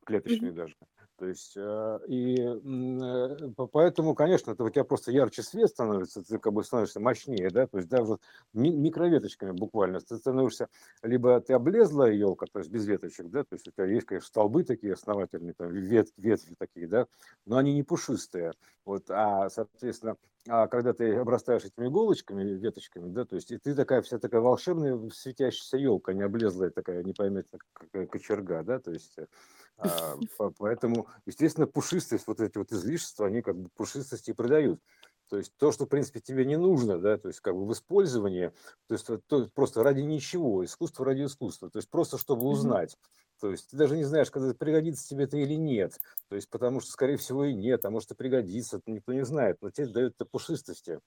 [0.07, 0.55] клеточные mm-hmm.
[0.55, 0.75] даже.
[1.17, 6.37] То есть, э, и э, поэтому, конечно, это у тебя просто ярче свет становится, ты
[6.37, 8.19] как бы становишься мощнее, да, то есть даже
[8.53, 10.67] микроветочками буквально ты становишься,
[11.01, 14.27] либо ты облезла елка, то есть без веточек, да, то есть у тебя есть, конечно,
[14.27, 17.07] столбы такие основательные, там, вет, ветви такие, да,
[17.47, 18.53] но они не пушистые,
[18.85, 20.17] вот, а, соответственно,
[20.47, 24.41] а когда ты обрастаешь этими иголочками, веточками, да, то есть и ты такая вся такая
[24.41, 27.59] волшебная светящаяся елка, не облезлая такая непонятная
[28.07, 29.17] кочерга, да, то есть
[29.77, 30.17] а,
[30.57, 34.81] поэтому, естественно, пушистость, вот эти вот излишества, они как бы пушистости продают.
[35.29, 37.73] То есть то, что, в принципе, тебе не нужно, да, то есть как бы в
[37.73, 38.53] использовании,
[38.87, 42.97] то есть то, просто ради ничего, искусство ради искусства, то есть просто чтобы узнать.
[43.39, 45.99] То есть ты даже не знаешь, когда пригодится тебе это или нет.
[46.29, 49.57] То есть потому что, скорее всего, и нет, а может и пригодится, никто не знает,
[49.61, 50.99] но тебе дают это пушистости.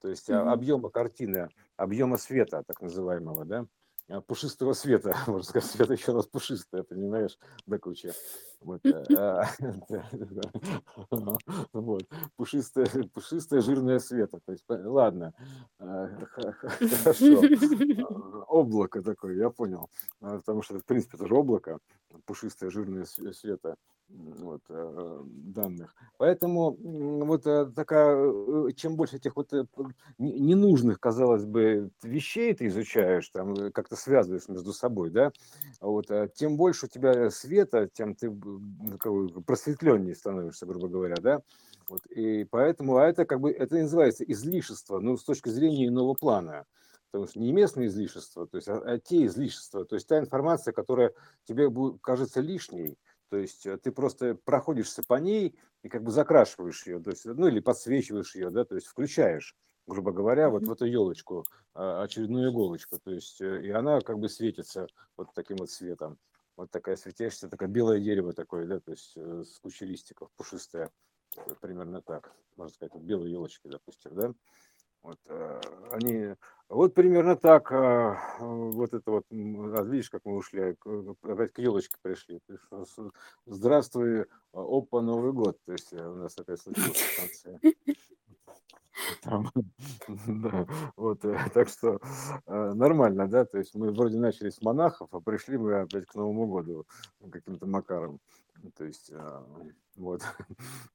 [0.00, 0.52] То есть mm-hmm.
[0.52, 3.66] объема картины, объема света, так называемого, да.
[4.08, 8.12] А, пушистого света, можно сказать, свет еще раз пушистое, понимаешь, до кучи.
[8.60, 9.46] Вот, э, а,
[11.72, 12.02] вот.
[12.36, 14.40] Пушистое, пушистое жирное света.
[14.44, 15.32] То есть, ладно,
[15.78, 17.42] а, хорошо.
[18.46, 19.88] Облако такое, я понял.
[20.20, 21.78] Потому что, в принципе, это же облако,
[22.26, 23.76] пушистое жирное света
[24.08, 25.94] вот, данных.
[26.18, 26.76] Поэтому
[27.24, 29.50] вот э, такая, э, чем больше этих вот
[30.18, 35.32] ненужных, казалось бы, вещей ты изучаешь, там как-то связываешь между собой, да,
[35.80, 38.30] вот, тем больше у тебя света, тем ты
[39.46, 41.42] просветленнее становишься, грубо говоря, да,
[41.88, 46.14] вот, и поэтому, а это как бы, это называется излишество, ну, с точки зрения иного
[46.14, 46.64] плана,
[47.10, 50.72] потому что не местные излишества, то есть, а, а те излишества, то есть та информация,
[50.72, 51.12] которая
[51.44, 52.98] тебе будет, кажется лишней,
[53.30, 57.24] то есть э, ты просто проходишься по ней и как бы закрашиваешь ее, то есть,
[57.24, 59.56] ну или подсвечиваешь ее, да, то есть включаешь.
[59.86, 61.44] Грубо говоря, вот в эту елочку,
[61.74, 66.18] а, очередную иголочку, то есть, и она как бы светится вот таким вот светом.
[66.56, 70.90] Вот такая светящаяся, такое белое дерево такое, да, то есть с кучей листиков, пушистое,
[71.60, 74.34] примерно так, можно сказать, вот белые елочки, допустим, да.
[75.04, 76.34] Вот, э, они,
[76.70, 80.78] вот примерно так, э, вот это вот, а видишь, как мы ушли,
[81.22, 82.40] опять к елочке пришли.
[83.44, 87.58] Здравствуй, опа, Новый год, то есть э, у нас опять случилось в конце.
[90.96, 91.20] Вот,
[91.54, 92.00] так что
[92.46, 96.46] нормально, да, то есть мы вроде начали с монахов, а пришли мы опять к Новому
[96.46, 96.86] году
[97.30, 98.20] каким-то макаром,
[98.76, 99.12] то есть
[99.96, 100.22] вот.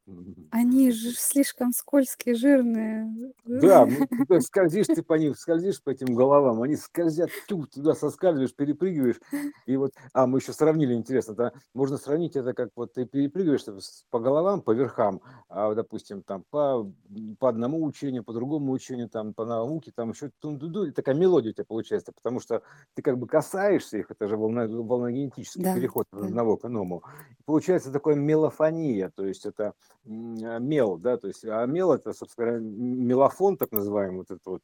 [0.52, 3.34] Они же слишком скользкие, жирные.
[3.46, 3.88] Да,
[4.28, 9.20] ну, скользишь ты по ним, скользишь по этим головам, они скользят, тю, туда соскальзываешь, перепрыгиваешь.
[9.66, 13.64] И вот, а, мы еще сравнили, интересно, да, можно сравнить это как вот ты перепрыгиваешь
[14.10, 16.92] по головам, по верхам, а, допустим, там по,
[17.40, 21.54] по одному учению, по другому учению, там по науке, там еще тун-ду-ду, такая мелодия у
[21.54, 22.64] тебя получается, потому что
[22.96, 27.04] ты как бы касаешься их, это же волна, волногенетический да, переход от одного к иному.
[27.46, 29.74] Получается такое мелофония мелофония, то есть это
[30.06, 34.50] а, мел, да, то есть, а мел это, собственно говоря, мелофон, так называемый, вот это
[34.50, 34.62] вот,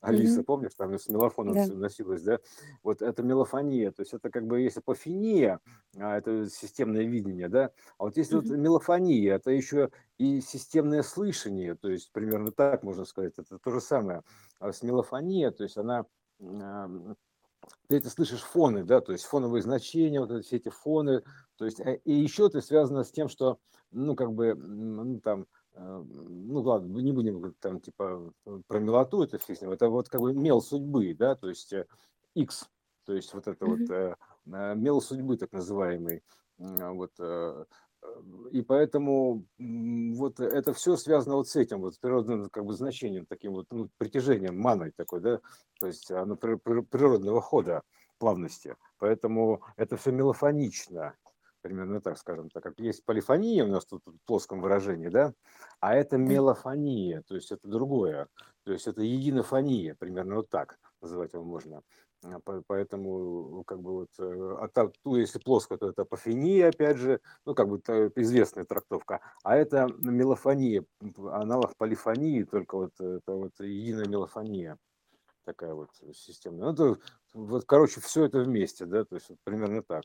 [0.00, 0.44] Алиса, mm-hmm.
[0.44, 1.74] помнишь, там с мелофоном yeah.
[1.74, 2.38] носилась, да,
[2.82, 5.60] вот это мелофония, то есть это как бы, если апофения,
[5.96, 8.48] а это системное видение, да, а вот если mm-hmm.
[8.48, 13.70] вот мелофония, это еще и системное слышание, то есть примерно так можно сказать, это то
[13.70, 14.22] же самое,
[14.58, 16.06] а с мелофония, то есть она
[17.88, 21.22] ты это слышишь фоны, да, то есть фоновые значения, вот эти, все эти фоны,
[21.56, 23.58] то есть, э, и еще это связано с тем, что,
[23.90, 28.32] ну, как бы, ну, там, э, ну, ладно, не будем там, типа,
[28.66, 31.74] про милоту это фиг это вот как бы мел судьбы, да, то есть
[32.34, 32.66] X, э,
[33.06, 34.16] то есть вот это mm-hmm.
[34.46, 36.22] вот мел судьбы так называемый,
[36.58, 37.12] вот,
[38.50, 43.52] и поэтому вот это все связано вот с этим вот природным как бы значением, таким
[43.52, 45.40] вот ну, притяжением, маной такой, да,
[45.80, 47.82] то есть оно природного хода,
[48.18, 48.76] плавности.
[48.98, 51.14] Поэтому это все мелофонично,
[51.62, 55.32] примерно так скажем, так как есть полифония у нас тут в плоском выражении, да,
[55.80, 58.28] а это мелофония, то есть это другое,
[58.64, 61.82] то есть это единофония, примерно вот так называть его можно.
[62.24, 66.96] А, поэтому, как бы вот, э, а так, ну, если плоско, то это апофения, опять
[66.96, 67.78] же, ну, как бы
[68.16, 69.20] известная трактовка.
[69.42, 70.84] А это мелофония,
[71.16, 74.78] аналог полифонии, только вот это вот единая мелофония
[75.44, 76.58] такая вот система.
[76.58, 76.98] Ну, это,
[77.34, 80.04] вот, короче, все это вместе, да, то есть вот примерно так.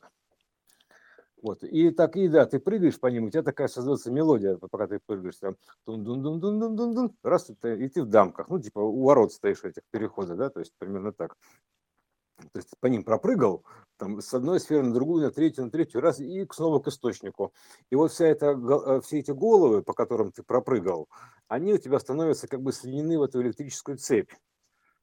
[1.42, 1.62] Вот.
[1.64, 5.00] И так, и да, ты прыгаешь по ним, у тебя такая создается мелодия, пока ты
[5.06, 5.56] прыгаешь, там,
[5.86, 7.54] дун дун дун дун дун дун дун раз, и
[7.88, 11.36] ты в дамках, ну, типа, у ворот стоишь этих переходов, да, то есть примерно так
[12.52, 13.64] то есть по ним пропрыгал,
[13.96, 17.52] там, с одной сферы на другую, на третью, на третью, раз, и снова к источнику.
[17.90, 21.08] И вот вся эта, э, все эти головы, по которым ты пропрыгал,
[21.48, 24.30] они у тебя становятся как бы соединены в эту электрическую цепь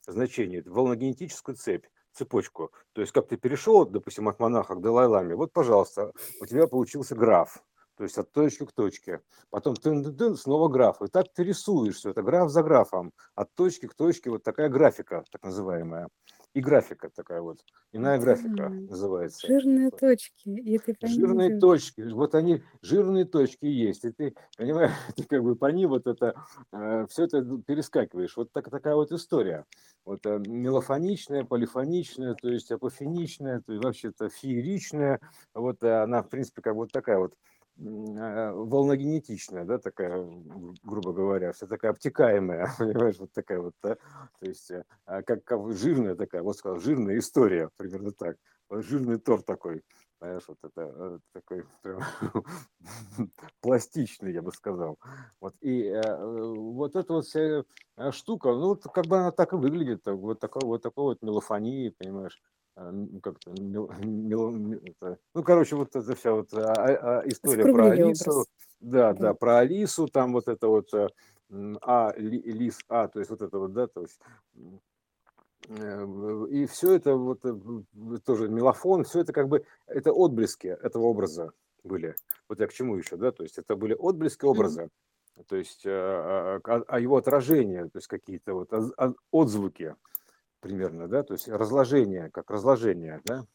[0.07, 2.71] значение, волногенетическую цепь, цепочку.
[2.93, 7.15] То есть как ты перешел, допустим, от монаха к Далай-Ламе, вот, пожалуйста, у тебя получился
[7.15, 7.63] граф,
[7.97, 9.21] то есть от точки к точке.
[9.49, 11.01] Потом ты, ты снова граф.
[11.01, 13.11] И так ты рисуешь все это граф за графом.
[13.35, 16.09] От точки к точке вот такая графика, так называемая
[16.57, 17.59] и графика такая вот,
[17.91, 19.45] иная графика называется.
[19.45, 20.49] Жирные точки.
[20.49, 25.55] И ты жирные точки, вот они, жирные точки есть, и ты, понимаешь, ты как бы
[25.55, 26.33] по ним вот это,
[26.71, 28.35] э, все это перескакиваешь.
[28.35, 29.65] Вот так, такая вот история.
[30.03, 35.19] Вот э, мелофоничная, полифоничная, то есть апофеничная, то есть вообще-то фееричная,
[35.53, 37.35] вот э, она, в принципе, как вот такая вот
[37.77, 40.25] волногенетичная, да, такая,
[40.83, 43.95] грубо говоря, вся такая обтекаемая, понимаешь, вот такая вот, да?
[43.95, 48.37] то есть э, а как, как жирная такая, вот сказал, жирная история, примерно так,
[48.71, 49.83] жирный торт такой,
[50.19, 51.65] понимаешь, вот это э, такой
[53.61, 54.97] пластичный, я бы сказал,
[55.39, 57.63] вот, и э, вот эта вот вся
[58.11, 62.41] штука, ну, как бы она так и выглядит, вот такой вот такой вот мелофонии, понимаешь,
[62.41, 62.56] а,
[63.21, 63.89] как-то, ну,
[65.43, 68.47] короче, вот эта вся вот а, а, история про Алису, образ.
[68.79, 71.07] да, да, про Алису, там вот это вот э,
[71.81, 74.19] А, Лис, А, то есть вот это вот, да, то есть
[75.69, 77.55] э, и все это вот э,
[78.23, 81.51] тоже мелофон, все это как бы это отблески этого образа
[81.83, 82.15] были.
[82.47, 84.89] Вот я к чему еще, да, то есть это были отблески образа,
[85.47, 88.71] то есть а, а его отражение, то есть какие-то вот
[89.31, 89.95] отзвуки
[90.59, 93.45] примерно, да, то есть разложение, как разложение, да,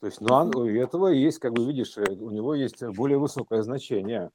[0.00, 3.62] то есть, но у этого есть, как бы видишь, э, у него есть более высокое
[3.62, 4.30] значение,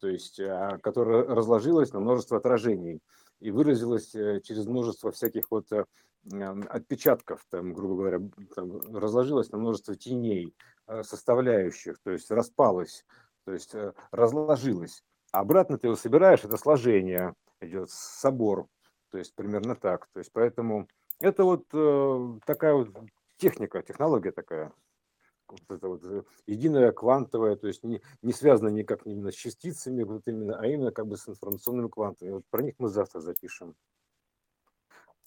[0.00, 3.00] то есть, а, которое разложилось на множество отражений
[3.40, 5.84] и выразилось э, через множество всяких вот э,
[6.70, 8.20] отпечатков, там, грубо говоря,
[8.56, 10.54] там, разложилось на множество теней,
[11.02, 13.04] составляющих, то есть распалось,
[13.44, 13.74] то есть
[14.10, 15.02] разложилось.
[15.30, 18.66] Обратно ты его собираешь, это сложение идет, собор,
[19.10, 20.08] То есть примерно так.
[20.12, 20.88] То есть поэтому
[21.22, 22.88] это вот э, такая вот
[23.36, 24.72] техника, технология такая.
[25.48, 30.02] Вот это вот э, единая квантовая, то есть не, не связана никак именно с частицами,
[30.02, 32.30] вот именно, а именно как бы с информационными квантами.
[32.30, 33.74] Вот про них мы завтра запишем.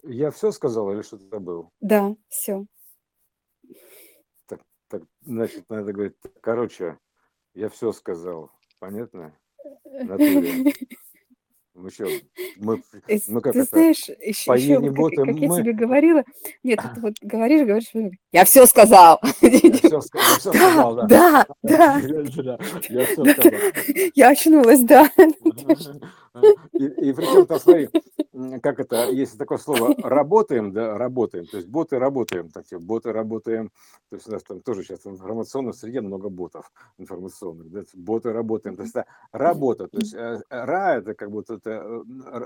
[0.04, 1.72] Я все сказал или что-то забыл?
[1.80, 2.66] Да, все.
[4.46, 7.00] Так, так, значит, надо говорить, короче,
[7.54, 8.52] я все сказал.
[8.80, 9.38] Понятно?
[9.84, 10.74] Натуре.
[11.76, 12.06] Мы что,
[12.56, 12.82] мы,
[13.28, 16.24] мы как Ты это, знаешь, еще, еще как, Бота как я тебе говорила,
[16.64, 17.92] нет, ты вот говоришь, говоришь,
[18.32, 19.20] я все сказал.
[19.42, 20.00] Я все, я
[20.40, 21.08] все Да, сказал, да.
[21.08, 23.52] да, да, Я, я сказал.
[24.16, 25.12] я очнулась, да.
[26.74, 27.90] И, и причем там, смотри,
[28.62, 33.14] как это, есть такое слово «работаем», да, «работаем», то есть боты работаем, так, типа, боты
[33.14, 33.72] работаем,
[34.10, 38.34] то есть у нас там тоже сейчас в информационной среде много ботов информационных, да, боты
[38.34, 38.96] работаем, то есть
[39.32, 42.04] работа, то есть э, ра это как будто это э,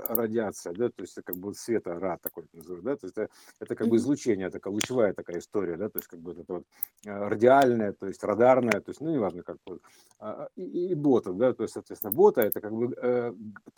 [0.08, 3.28] радиация, да, то есть это как бы света ра такой называют, да, то есть это,
[3.58, 6.64] это как бы излучение, такая лучевая такая история, да, то есть как бы это вот
[7.04, 9.82] э, радиальная, то есть радарная, то есть, ну, неважно как вот,
[10.20, 12.94] а, и, и ботов, да, то есть, соответственно, бота это как бы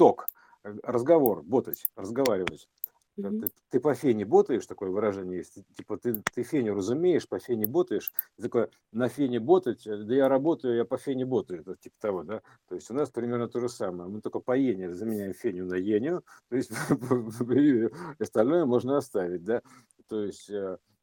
[0.02, 0.26] ток,
[0.64, 2.68] э, разговор, ботать, разговаривать.
[3.16, 3.42] Мгм.
[3.42, 7.68] Ты, ты по фене ботаешь, такое выражение есть, типа ты, ты феню разумеешь, по фене
[7.68, 11.76] ботаешь, Ты такое, на фене ботать, э, да я работаю, я по фене ботаю, это
[11.76, 14.92] типа того, да, то есть у нас примерно то же самое, мы только по ене
[14.92, 16.72] заменяем феню на еню, то есть
[18.18, 19.62] остальное можно оставить, да,
[20.08, 20.50] то есть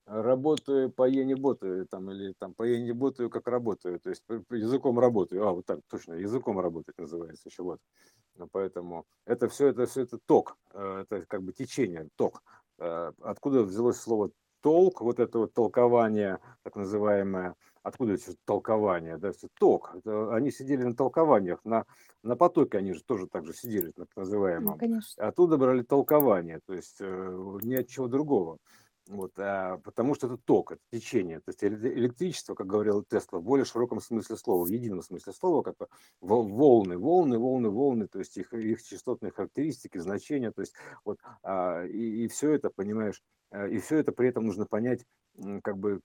[0.10, 5.00] работаю по ене ботаю, там, или там по ене ботаю, как работаю, то есть языком
[5.00, 7.80] работаю, а, вот так, точно, языком работать называется еще, вот.
[8.36, 12.42] Ну, Поэтому это все, это все это ток, э, это как бы течение, ток.
[12.80, 19.32] Э, Откуда взялось слово толк, вот это вот толкование, так называемое, откуда это толкование, да,
[19.32, 19.96] все ток.
[19.96, 21.86] Это они сидели на толкованиях, на,
[22.24, 24.78] на потоке они же тоже так же сидели, так Ну, называемом.
[24.78, 25.28] конечно.
[25.28, 28.58] Оттуда брали толкование, то есть э, ни от чего другого.
[29.10, 31.40] Вот, а, потому что это ток, это течение.
[31.40, 35.34] То есть эле- электричество, как говорил Тесла, в более широком смысле слова, в едином смысле
[35.34, 35.76] слова, как
[36.22, 41.86] волны, волны, волны, волны, то есть их, их частотные характеристики, значения, то есть вот, а,
[41.86, 45.04] и, все это, понимаешь, а, и все это при этом нужно понять,
[45.64, 46.02] как бы,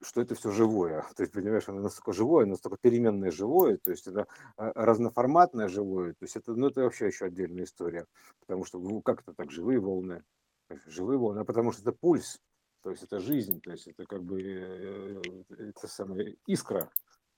[0.00, 1.02] что это все живое.
[1.16, 6.12] То есть, понимаешь, оно настолько живое, настолько переменное живое, то есть это а, разноформатное живое,
[6.12, 8.06] то есть это, ну, это вообще еще отдельная история,
[8.38, 10.22] потому что, ну, как это так, живые волны,
[10.86, 12.40] живые волны, а потому что это пульс,
[12.82, 16.90] то есть это жизнь, то есть это как бы э, это самая искра,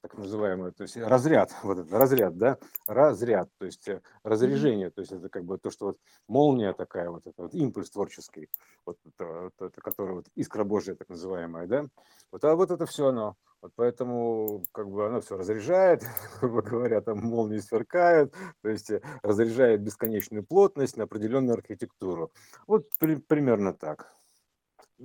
[0.09, 5.01] так называемая, то есть разряд, вот это разряд, да, разряд, то есть э, разряжение, то
[5.01, 8.49] есть это как бы то, что вот молния такая, вот это вот импульс творческий,
[8.85, 11.85] вот это, вот это который вот искра Божья так называемая, да,
[12.31, 16.05] вот, а вот это все оно, вот поэтому как бы оно все разряжает,
[16.41, 22.31] грубо говоря, там молнии сверкают, то есть э, разряжает бесконечную плотность на определенную архитектуру.
[22.69, 24.13] Вот при- примерно так.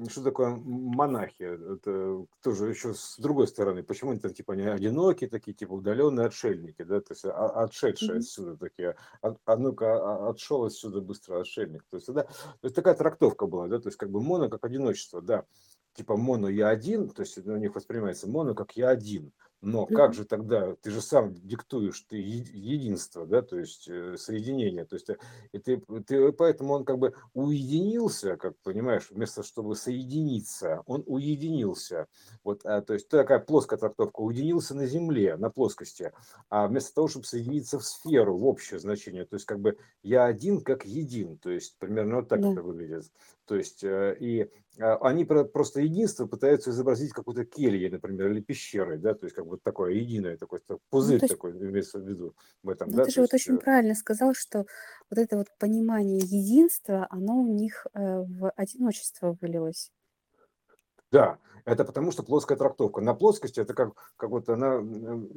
[0.07, 1.43] Что такое монахи?
[1.43, 3.83] Это тоже еще с другой стороны.
[3.83, 8.11] Почему они там типа они одинокие, такие типа удаленные отшельники, да, то есть а- отшедшие
[8.11, 8.19] Мгм.
[8.19, 8.95] отсюда такие.
[9.21, 11.83] А, а ну-ка, а- отшел отсюда быстро отшельник.
[11.89, 12.31] То есть, да, то
[12.63, 15.45] есть такая трактовка была, да, то есть как бы моно как одиночество, да.
[15.93, 19.33] Типа моно я один, то есть у них воспринимается моно как я один.
[19.61, 24.85] Но как же тогда, ты же сам диктуешь, ты единство, да, то есть э, соединение,
[24.85, 25.17] то есть э,
[25.51, 32.07] и ты, ты, поэтому он как бы уединился, как понимаешь, вместо чтобы соединиться, он уединился.
[32.43, 36.11] Вот, а, то есть такая плоская трактовка, уединился на земле, на плоскости,
[36.49, 40.25] а вместо того, чтобы соединиться в сферу, в общее значение, то есть как бы я
[40.25, 42.47] один как един, то есть примерно вот так Да.
[42.47, 43.11] это выглядит.
[43.45, 44.49] То есть э, и
[44.79, 49.35] а, они про- просто единство пытаются изобразить какой-то кельей, например, или пещерой, да, то есть
[49.35, 52.69] как бы такое единое, такой так- Ну, пузырь то есть, такой имеется в виду в
[52.69, 54.65] этом, ну да, ты же вот есть очень э, правильно сказал, что
[55.09, 59.91] вот это вот понимание единства, оно у них э, в одиночество вылилось.
[61.11, 63.01] Да, это потому что плоская трактовка.
[63.01, 64.83] На плоскости это как, как вот она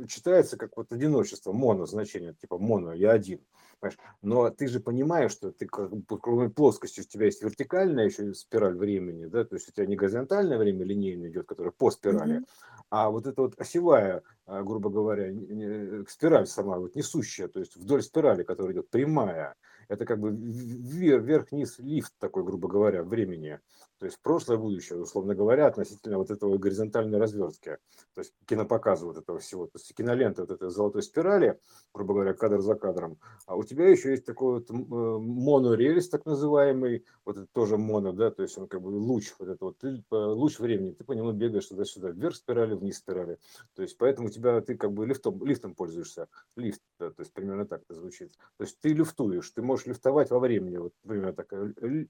[0.08, 3.40] читается как вот одиночество, моно значение, типа моно, я один.
[3.80, 3.98] Понимаешь?
[4.22, 8.32] Но ты же понимаешь, что ты как бы, кроме плоскости у тебя есть вертикальная еще
[8.34, 12.36] спираль времени, да, то есть у тебя не горизонтальное время линейное идет, которое по спирали,
[12.36, 12.46] Мгм.
[12.90, 17.76] а вот это вот осевая, а, грубо говоря, не- спираль сама, вот несущая, то есть
[17.76, 19.54] вдоль спирали, которая идет прямая,
[19.88, 23.60] это как бы в- вверх, вверх-вниз лифт такой, грубо говоря, времени.
[23.98, 27.78] То есть прошлое, будущее, условно говоря, относительно вот этого горизонтальной развертки,
[28.14, 31.58] то есть кинопоказа вот этого всего, то есть кинолента вот этой золотой спирали,
[31.92, 33.18] грубо говоря, кадр за кадром.
[33.46, 38.12] А у тебя еще есть такой вот э, монорельс, так называемый, вот это тоже моно,
[38.12, 41.04] да, то есть он как бы луч, вот это вот ты, э, луч времени, ты
[41.04, 43.38] по нему бегаешь туда-сюда, вверх спирали, вниз спирали.
[43.74, 47.32] То есть поэтому у тебя ты как бы лифтом, лифтом пользуешься, лифт, да, то есть
[47.32, 48.32] примерно так это звучит.
[48.56, 50.78] То есть ты лифтуешь, ты можешь лифтовать во времени.
[50.78, 51.52] Вот, например, так,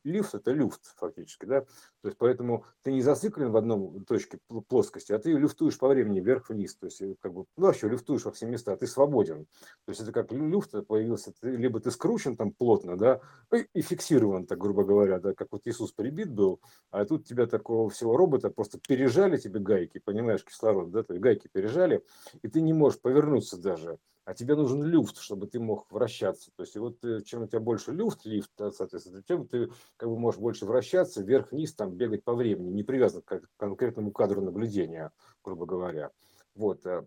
[0.02, 1.64] лифт– это люфт фактически, да,
[2.02, 6.20] то есть поэтому ты не зациклен в одном точке плоскости, а ты лифтуешь по времени
[6.20, 9.46] вверх-вниз, то есть э, как бы, ну, вообще лифтуешь во все места, ты свободен.
[9.86, 13.20] То есть это как люфт появился, ты, либо ты скручен там плотно, да,
[13.72, 16.60] и фиксирован, так грубо говоря, да, как вот Иисус прибит был,
[16.90, 21.22] а тут тебя такого всего робота просто пережали тебе гайки, понимаешь, кислород, да, то есть
[21.22, 22.04] гайки пережали,
[22.42, 26.50] и ты не можешь повернуться даже а тебе нужен люфт, чтобы ты мог вращаться.
[26.56, 30.08] То есть, и вот э, чем у тебя больше люфт, лифт, соответственно, тем ты как
[30.08, 35.12] бы можешь больше вращаться, вверх-вниз, там, бегать по времени, не привязан к конкретному кадру наблюдения,
[35.42, 36.10] грубо говоря.
[36.54, 37.02] Вот, э,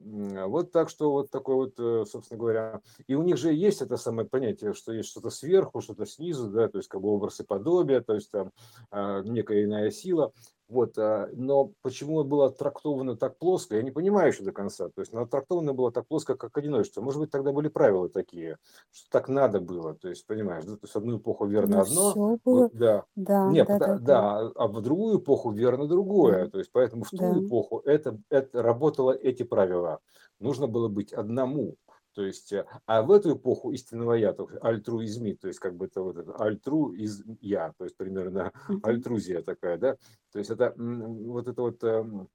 [0.46, 3.98] вот так что вот такой вот, э, собственно говоря, и у них же есть это
[3.98, 7.46] самое понятие, что есть что-то сверху, что-то снизу, да, то есть как бы образ и
[7.46, 8.52] подобие, то есть там
[8.92, 10.34] некая иная сила.
[10.70, 14.90] Вот, а, но почему было трактовано так плоско, я не понимаю еще до конца.
[14.90, 17.02] То есть, но трактовано было так плоско, как одиночество.
[17.02, 18.58] Может быть, тогда были правила такие,
[18.92, 19.94] что так надо было.
[19.94, 20.74] То есть, понимаешь, да?
[20.74, 23.98] то есть одну эпоху верно Ну, одно, вот, да, Да, нет, да, да, да.
[24.00, 26.46] да, а в другую эпоху верно другое.
[26.46, 27.40] Да, То есть, поэтому в ту да.
[27.40, 30.00] эпоху это, это работало эти правила.
[30.40, 31.76] Нужно было быть одному.
[32.18, 35.86] То есть, э, а в эту эпоху истинного я, то альтруизми, то есть как бы
[35.86, 38.52] это вот это альтру из я, то есть примерно
[38.82, 39.98] альтрузия такая, да,
[40.32, 42.28] то есть это вот это вот, эм,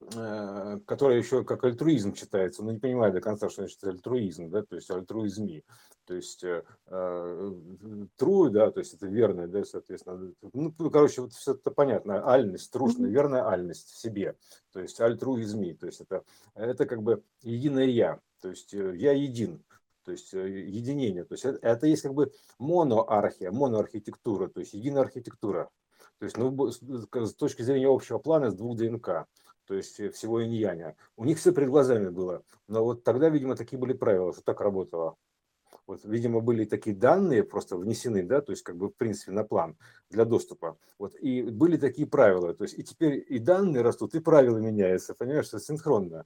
[0.00, 4.76] которая еще как альтруизм читается, но не понимаю до конца, что значит альтруизм, да, то
[4.76, 5.62] есть альтруизми,
[6.06, 7.52] то есть э, э,
[8.18, 12.72] true, да, то есть это верное, да, соответственно, ну, короче, вот все это понятно, альность,
[12.72, 14.36] трушная, верная альность в себе,
[14.72, 16.24] то есть альтруизми, то есть это,
[16.54, 19.62] это как бы единое я, то есть э, я един,
[20.04, 24.72] то есть э, единение, то есть это, это есть как бы моноархия, моноархитектура, то есть
[24.72, 25.70] единая архитектура,
[26.18, 29.26] то есть ну, с точки зрения общего плана с двух ДНК,
[29.70, 30.96] то есть э, всего инь-яня.
[31.16, 34.60] У них все перед глазами было, но вот тогда, видимо, такие были правила, что так
[34.60, 35.14] работало.
[35.86, 39.44] Вот, видимо, были такие данные просто внесены, да, то есть как бы в принципе на
[39.44, 39.76] план
[40.10, 40.76] для доступа.
[40.98, 45.14] Вот, и были такие правила, то есть и теперь и данные растут, и правила меняются,
[45.14, 46.24] понимаешь, это синхронно.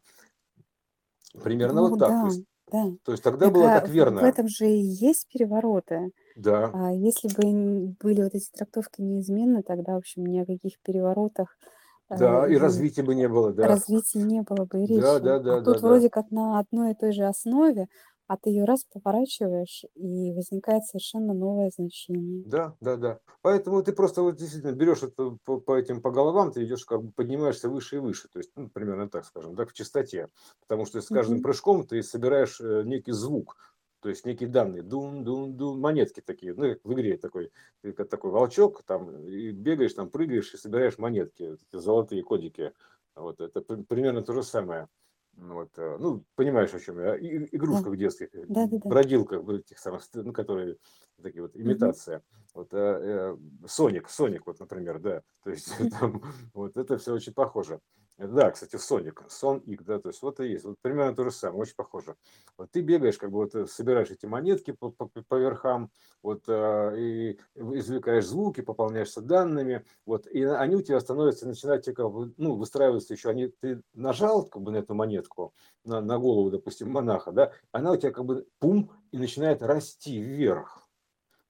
[1.42, 2.08] Примерно Ну вот так.
[2.08, 2.84] То да, есть, да.
[3.04, 4.20] то есть тогда Так было так в в верно.
[4.20, 6.12] этом же и есть перевороты.
[6.36, 10.80] Да, А если бы были вот эти трактовки неизменны, тогда, в общем, ни о каких
[10.80, 11.58] переворотах
[12.10, 13.80] да, и развития бы не было, да.
[13.80, 15.20] развития не было бы и Да, речи.
[15.20, 15.88] да, А да, да, тут да.
[15.88, 17.88] вроде как на одной и той же основе,
[18.28, 22.44] а ты ее раз поворачиваешь, и возникает совершенно новое значение.
[22.44, 23.20] Да, да, да.
[23.40, 27.02] Поэтому ты просто вот действительно берешь это по, по этим по головам, ты идешь как
[27.02, 28.28] бы поднимаешься выше и выше.
[28.28, 30.28] То есть, ну, примерно так скажем, так в частоте.
[30.60, 33.56] Потому что с каждым прыжком ты собираешь э, некий звук,
[34.04, 37.50] то есть некие данные, дун, дун, дун, монетки такие, ну, в игре такой,
[37.80, 42.74] ты как такой волчок, там, и бегаешь, там, прыгаешь и собираешь монетки, золотые кодики.
[43.14, 44.88] Вот, это при- примерно то же самое.
[45.38, 47.16] Ну, Вот, э, ну, понимаешь, о чем я.
[47.16, 48.90] И- Да, игрушках детских, э, да, да, да.
[48.90, 50.76] бродилках, этих самых, ну, которые
[51.22, 52.22] такие вот, имитация.
[52.52, 53.36] Вот э, э,
[53.66, 55.22] Соник, Соник, вот, например, да.
[55.44, 55.66] То есть
[55.98, 57.80] там, вот это все очень похоже.
[58.16, 60.64] Да, кстати, Соник, Сон Ик, да, то есть вот и есть.
[60.64, 62.14] Вот примерно то же самое, очень похоже.
[62.56, 65.90] Вот ты бегаешь, как бы вот э, собираешь эти монетки по, по, по верхам,
[66.22, 72.08] вот, э, и извлекаешь звуки, пополняешься данными, вот, и они у тебя становятся, начинают как
[72.12, 75.52] бы, ну, выстраиваться еще, они, ты нажал как бы на эту монетку,
[75.84, 80.20] на, на голову, допустим, монаха, да, она у тебя как бы пум, и начинает расти
[80.20, 80.88] вверх.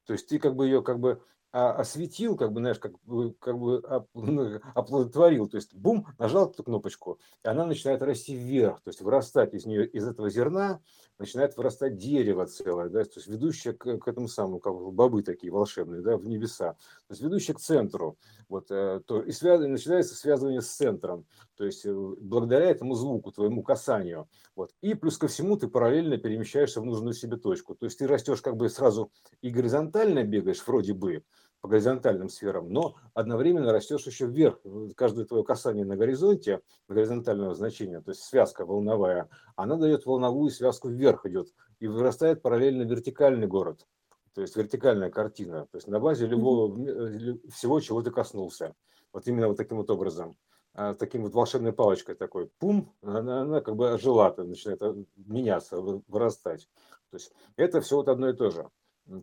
[0.07, 3.33] То есть ты как бы ее как бы а, осветил, как бы, знаешь, как бы,
[3.35, 3.81] как бы
[4.15, 5.49] ну, оплодотворил.
[5.49, 9.65] То есть бум, нажал эту кнопочку, и она начинает расти вверх, то есть вырастать из
[9.65, 10.81] нее, из этого зерна,
[11.19, 15.23] начинает вырастать дерево целое, да, то есть ведущее к, к этому самому, как бы бобы
[15.23, 16.73] такие волшебные, да, в небеса.
[16.73, 18.19] То есть ведущее к центру.
[18.49, 21.25] Вот, э, то, и связ, начинается связывание с центром.
[21.57, 24.29] То есть э, благодаря этому звуку, твоему касанию.
[24.57, 24.73] Вот.
[24.81, 27.75] И плюс ко всему ты параллельно перемещаешься в нужную себе точку.
[27.75, 31.23] То есть ты растешь как бы сразу и горизонтально бегаешь вроде бы
[31.61, 34.61] по горизонтальным сферам, но одновременно растешь еще вверх.
[34.97, 40.51] Каждое твое касание на горизонте, на горизонтального значения, то есть связка волновая, она дает волновую
[40.51, 41.49] связку вверх идет
[41.79, 43.87] и вырастает параллельно вертикальный город.
[44.35, 48.75] То есть вертикальная картина, то есть на базе любого э, всего, чего ты коснулся.
[49.15, 50.37] Вот именно вот таким вот образом
[50.75, 55.05] а, таким вот волшебной палочкой такой, пум, она, она как бы ожила, то начинает э,
[55.17, 56.69] меняться, вы- вырастать.
[57.11, 58.69] То есть это все вот одно и то же,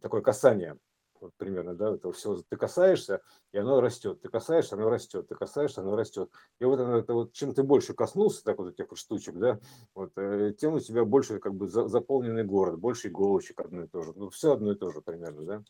[0.02, 0.78] такое касание,
[1.20, 3.22] вот примерно, да, это все, ты касаешься,
[3.52, 6.32] и оно растет, ты касаешься, оно растет, ты касаешься, оно растет.
[6.60, 9.60] И вот оно, это вот, чем ты больше коснулся, так вот этих вот штучек, да,
[9.94, 13.88] вот, э, тем у тебя больше как бы за- заполненный город, больше иголочек одно и
[13.88, 15.64] то же, ну, все одно и то же примерно, да.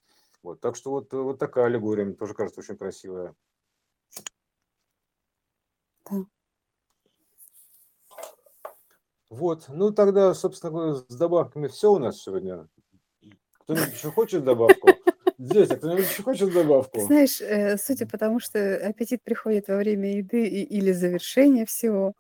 [0.44, 3.36] Вот, так что вот, вот такая аллегория, мне тоже кажется очень красивая.
[6.12, 6.26] Да.
[9.30, 12.68] Вот, ну тогда, собственно говоря, с добавками все у нас сегодня.
[13.60, 14.90] Кто-нибудь еще хочет добавку?
[15.38, 17.00] Дети, кто-нибудь еще хочет добавку?
[17.00, 22.14] знаешь, э, судя по тому, что аппетит приходит во время еды и- или завершения всего,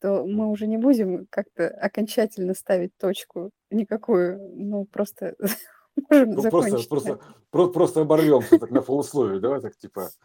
[0.00, 5.34] то мы уже не будем как-то окончательно ставить точку никакую, ну просто
[6.10, 7.18] можем Ну, просто, просто,
[7.50, 10.10] про- просто оборвемся так на полусловие, давай так типа.